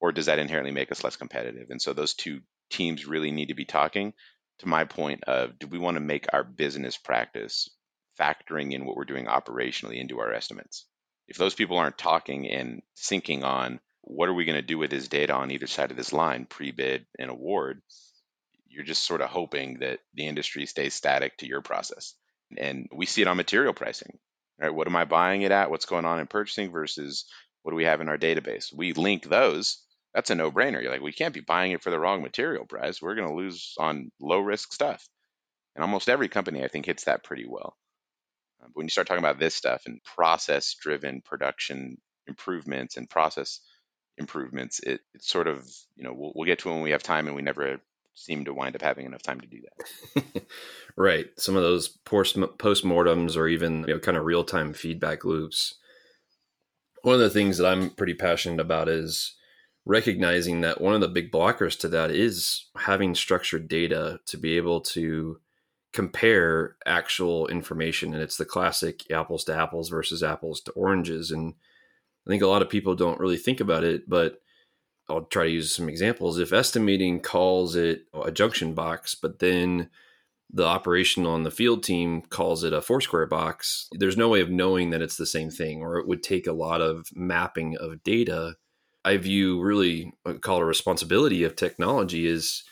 Or 0.00 0.12
does 0.12 0.26
that 0.26 0.38
inherently 0.38 0.72
make 0.72 0.90
us 0.92 1.04
less 1.04 1.16
competitive? 1.16 1.68
And 1.70 1.82
so 1.82 1.92
those 1.92 2.14
two 2.14 2.40
teams 2.70 3.06
really 3.06 3.30
need 3.30 3.48
to 3.48 3.54
be 3.54 3.66
talking. 3.66 4.14
To 4.60 4.68
my 4.68 4.84
point 4.84 5.24
of 5.24 5.58
do 5.58 5.66
we 5.66 5.78
want 5.78 5.96
to 5.96 6.00
make 6.00 6.26
our 6.32 6.44
business 6.44 6.96
practice 6.96 7.68
factoring 8.20 8.72
in 8.72 8.84
what 8.84 8.96
we're 8.96 9.04
doing 9.04 9.26
operationally 9.26 9.98
into 9.98 10.20
our 10.20 10.32
estimates. 10.32 10.86
If 11.28 11.38
those 11.38 11.54
people 11.54 11.78
aren't 11.78 11.98
talking 11.98 12.48
and 12.50 12.82
syncing 12.96 13.42
on 13.44 13.80
what 14.02 14.28
are 14.28 14.34
we 14.34 14.44
going 14.44 14.56
to 14.56 14.62
do 14.62 14.78
with 14.78 14.90
this 14.90 15.08
data 15.08 15.32
on 15.34 15.50
either 15.50 15.66
side 15.66 15.90
of 15.90 15.96
this 15.96 16.12
line, 16.12 16.46
pre-bid 16.46 17.06
and 17.18 17.30
award, 17.30 17.82
you're 18.70 18.84
just 18.84 19.04
sort 19.04 19.20
of 19.20 19.28
hoping 19.28 19.80
that 19.80 19.98
the 20.14 20.26
industry 20.26 20.64
stays 20.64 20.94
static 20.94 21.36
to 21.38 21.46
your 21.46 21.60
process. 21.60 22.14
And 22.56 22.88
we 22.92 23.04
see 23.06 23.22
it 23.22 23.28
on 23.28 23.36
material 23.36 23.74
pricing. 23.74 24.18
Right? 24.58 24.74
What 24.74 24.86
am 24.86 24.96
I 24.96 25.04
buying 25.04 25.42
it 25.42 25.52
at? 25.52 25.70
What's 25.70 25.86
going 25.86 26.04
on 26.04 26.20
in 26.20 26.26
purchasing 26.26 26.70
versus 26.70 27.24
what 27.62 27.72
do 27.72 27.76
we 27.76 27.84
have 27.84 28.00
in 28.00 28.08
our 28.08 28.18
database? 28.18 28.74
We 28.74 28.92
link 28.92 29.28
those. 29.28 29.78
That's 30.14 30.30
a 30.30 30.34
no-brainer. 30.34 30.82
You're 30.82 30.92
like, 30.92 31.00
we 31.00 31.12
can't 31.12 31.34
be 31.34 31.40
buying 31.40 31.72
it 31.72 31.82
for 31.82 31.90
the 31.90 31.98
wrong 31.98 32.22
material 32.22 32.66
price. 32.66 33.00
We're 33.00 33.14
going 33.14 33.28
to 33.28 33.34
lose 33.34 33.74
on 33.78 34.10
low 34.20 34.38
risk 34.38 34.72
stuff. 34.72 35.06
And 35.74 35.82
almost 35.82 36.08
every 36.08 36.28
company, 36.28 36.64
I 36.64 36.68
think, 36.68 36.86
hits 36.86 37.04
that 37.04 37.24
pretty 37.24 37.46
well. 37.48 37.76
But 38.60 38.70
when 38.74 38.86
you 38.86 38.90
start 38.90 39.06
talking 39.06 39.24
about 39.24 39.38
this 39.38 39.54
stuff 39.54 39.82
and 39.86 40.02
process 40.04 40.74
driven 40.74 41.22
production 41.22 41.96
improvements 42.26 42.96
and 42.96 43.08
process 43.08 43.60
improvements, 44.18 44.80
it, 44.80 45.00
it's 45.14 45.28
sort 45.28 45.46
of, 45.46 45.64
you 45.96 46.04
know, 46.04 46.12
we'll, 46.12 46.32
we'll 46.34 46.46
get 46.46 46.58
to 46.60 46.68
when 46.68 46.82
we 46.82 46.90
have 46.90 47.02
time 47.02 47.26
and 47.26 47.36
we 47.36 47.42
never 47.42 47.80
seem 48.14 48.44
to 48.44 48.54
wind 48.54 48.74
up 48.76 48.82
having 48.82 49.06
enough 49.06 49.22
time 49.22 49.40
to 49.40 49.46
do 49.46 49.60
that. 49.62 50.42
right. 50.96 51.26
Some 51.36 51.56
of 51.56 51.62
those 51.62 51.88
post 51.88 52.84
mortems 52.84 53.36
or 53.36 53.48
even 53.48 53.80
you 53.86 53.94
know, 53.94 53.98
kind 53.98 54.16
of 54.16 54.24
real 54.24 54.44
time 54.44 54.72
feedback 54.72 55.24
loops. 55.24 55.74
One 57.02 57.14
of 57.14 57.20
the 57.20 57.30
things 57.30 57.58
that 57.58 57.66
I'm 57.66 57.90
pretty 57.90 58.14
passionate 58.14 58.60
about 58.60 58.88
is 58.88 59.34
recognizing 59.86 60.60
that 60.60 60.80
one 60.80 60.94
of 60.94 61.00
the 61.00 61.08
big 61.08 61.32
blockers 61.32 61.78
to 61.80 61.88
that 61.88 62.10
is 62.10 62.66
having 62.76 63.14
structured 63.14 63.68
data 63.68 64.20
to 64.26 64.36
be 64.36 64.56
able 64.56 64.80
to 64.80 65.40
compare 65.92 66.76
actual 66.86 67.48
information 67.48 68.14
and 68.14 68.22
it's 68.22 68.36
the 68.36 68.44
classic 68.44 69.10
apples 69.10 69.42
to 69.42 69.54
apples 69.54 69.88
versus 69.88 70.22
apples 70.22 70.60
to 70.60 70.70
oranges 70.72 71.32
and 71.32 71.54
i 72.24 72.30
think 72.30 72.42
a 72.42 72.46
lot 72.46 72.62
of 72.62 72.68
people 72.68 72.94
don't 72.94 73.18
really 73.18 73.36
think 73.36 73.58
about 73.58 73.82
it 73.82 74.08
but 74.08 74.40
i'll 75.10 75.22
try 75.22 75.44
to 75.44 75.50
use 75.50 75.74
some 75.74 75.88
examples. 75.88 76.38
If 76.38 76.52
estimating 76.52 77.20
calls 77.20 77.76
it 77.76 78.06
a 78.14 78.30
junction 78.30 78.74
box 78.74 79.14
but 79.14 79.38
then 79.38 79.90
the 80.52 80.64
operation 80.64 81.26
on 81.26 81.42
the 81.42 81.50
field 81.50 81.84
team 81.84 82.22
calls 82.22 82.64
it 82.64 82.72
a 82.72 82.82
foursquare 82.82 83.26
box 83.26 83.88
there's 83.92 84.16
no 84.16 84.28
way 84.28 84.40
of 84.40 84.50
knowing 84.50 84.90
that 84.90 85.02
it's 85.02 85.16
the 85.16 85.26
same 85.26 85.50
thing 85.50 85.82
or 85.82 85.98
it 85.98 86.08
would 86.08 86.22
take 86.22 86.46
a 86.46 86.52
lot 86.52 86.80
of 86.80 87.08
mapping 87.14 87.76
of 87.76 88.02
data. 88.02 88.56
I 89.04 89.16
view 89.16 89.60
really 89.60 90.12
call 90.40 90.58
it 90.58 90.62
a 90.62 90.66
responsibility 90.66 91.44
of 91.44 91.56
technology 91.56 92.26
is 92.26 92.64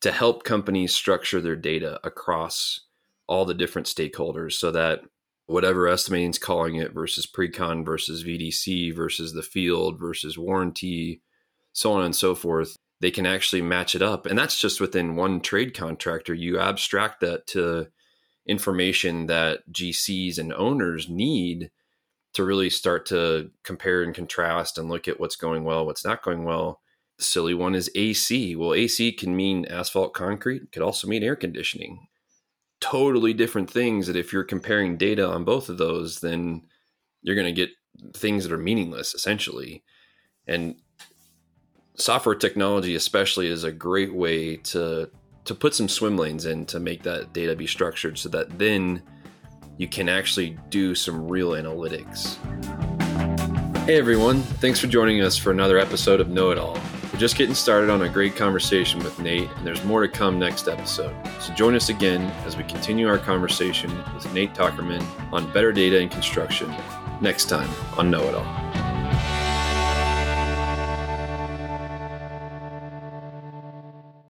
to 0.00 0.12
help 0.12 0.44
companies 0.44 0.94
structure 0.94 1.40
their 1.40 1.56
data 1.56 2.00
across 2.02 2.80
all 3.26 3.44
the 3.44 3.54
different 3.54 3.86
stakeholders 3.86 4.54
so 4.54 4.70
that 4.72 5.02
whatever 5.46 5.88
estimating's 5.88 6.38
calling 6.38 6.76
it 6.76 6.92
versus 6.92 7.26
pre-con 7.26 7.84
versus 7.84 8.24
VDC 8.24 8.94
versus 8.94 9.32
the 9.32 9.42
field 9.42 9.98
versus 9.98 10.38
warranty, 10.38 11.22
so 11.72 11.92
on 11.92 12.04
and 12.04 12.16
so 12.16 12.34
forth, 12.34 12.76
they 13.00 13.10
can 13.10 13.26
actually 13.26 13.62
match 13.62 13.94
it 13.94 14.02
up. 14.02 14.26
And 14.26 14.38
that's 14.38 14.58
just 14.58 14.80
within 14.80 15.16
one 15.16 15.40
trade 15.40 15.74
contractor. 15.74 16.34
You 16.34 16.58
abstract 16.58 17.20
that 17.20 17.46
to 17.48 17.88
information 18.46 19.26
that 19.26 19.60
GCs 19.72 20.38
and 20.38 20.52
owners 20.52 21.08
need 21.08 21.70
to 22.34 22.44
really 22.44 22.70
start 22.70 23.06
to 23.06 23.50
compare 23.64 24.02
and 24.02 24.14
contrast 24.14 24.78
and 24.78 24.88
look 24.88 25.08
at 25.08 25.18
what's 25.18 25.36
going 25.36 25.64
well, 25.64 25.84
what's 25.84 26.04
not 26.04 26.22
going 26.22 26.44
well. 26.44 26.80
The 27.18 27.24
silly 27.24 27.54
one 27.54 27.74
is 27.74 27.90
AC. 27.94 28.54
Well, 28.56 28.74
AC 28.74 29.12
can 29.12 29.36
mean 29.36 29.64
asphalt 29.66 30.14
concrete, 30.14 30.62
it 30.62 30.72
could 30.72 30.82
also 30.82 31.08
mean 31.08 31.22
air 31.22 31.36
conditioning. 31.36 32.06
Totally 32.80 33.34
different 33.34 33.70
things 33.70 34.06
that 34.06 34.16
if 34.16 34.32
you're 34.32 34.44
comparing 34.44 34.96
data 34.96 35.26
on 35.26 35.44
both 35.44 35.68
of 35.68 35.76
those, 35.76 36.20
then 36.20 36.62
you're 37.22 37.36
going 37.36 37.46
to 37.46 37.52
get 37.52 37.70
things 38.14 38.44
that 38.44 38.52
are 38.52 38.58
meaningless 38.58 39.14
essentially. 39.14 39.82
And 40.46 40.76
software 42.00 42.34
technology 42.34 42.94
especially 42.94 43.48
is 43.48 43.64
a 43.64 43.72
great 43.72 44.12
way 44.12 44.56
to 44.56 45.08
to 45.44 45.54
put 45.54 45.74
some 45.74 45.88
swim 45.88 46.16
lanes 46.16 46.46
in 46.46 46.66
to 46.66 46.80
make 46.80 47.02
that 47.02 47.32
data 47.32 47.56
be 47.56 47.66
structured 47.66 48.18
so 48.18 48.28
that 48.28 48.58
then 48.58 49.02
you 49.78 49.88
can 49.88 50.08
actually 50.08 50.56
do 50.68 50.94
some 50.94 51.26
real 51.28 51.52
analytics. 51.52 52.36
Hey 53.84 53.96
everyone, 53.96 54.42
thanks 54.42 54.78
for 54.78 54.86
joining 54.86 55.22
us 55.22 55.36
for 55.36 55.50
another 55.50 55.78
episode 55.78 56.20
of 56.20 56.28
Know 56.28 56.50
It 56.50 56.58
All. 56.58 56.78
We're 57.12 57.18
just 57.18 57.36
getting 57.36 57.54
started 57.54 57.90
on 57.90 58.02
a 58.02 58.08
great 58.08 58.36
conversation 58.36 59.00
with 59.00 59.18
Nate, 59.18 59.48
and 59.56 59.66
there's 59.66 59.82
more 59.84 60.02
to 60.02 60.08
come 60.08 60.38
next 60.38 60.68
episode. 60.68 61.14
So 61.40 61.52
join 61.54 61.74
us 61.74 61.88
again 61.88 62.22
as 62.46 62.56
we 62.56 62.62
continue 62.64 63.08
our 63.08 63.18
conversation 63.18 63.90
with 64.14 64.32
Nate 64.34 64.54
Tockerman 64.54 65.02
on 65.32 65.50
better 65.52 65.72
data 65.72 65.98
and 65.98 66.10
construction 66.10 66.72
next 67.20 67.48
time 67.48 67.68
on 67.98 68.10
Know 68.10 68.22
It 68.28 68.34
All. 68.34 68.69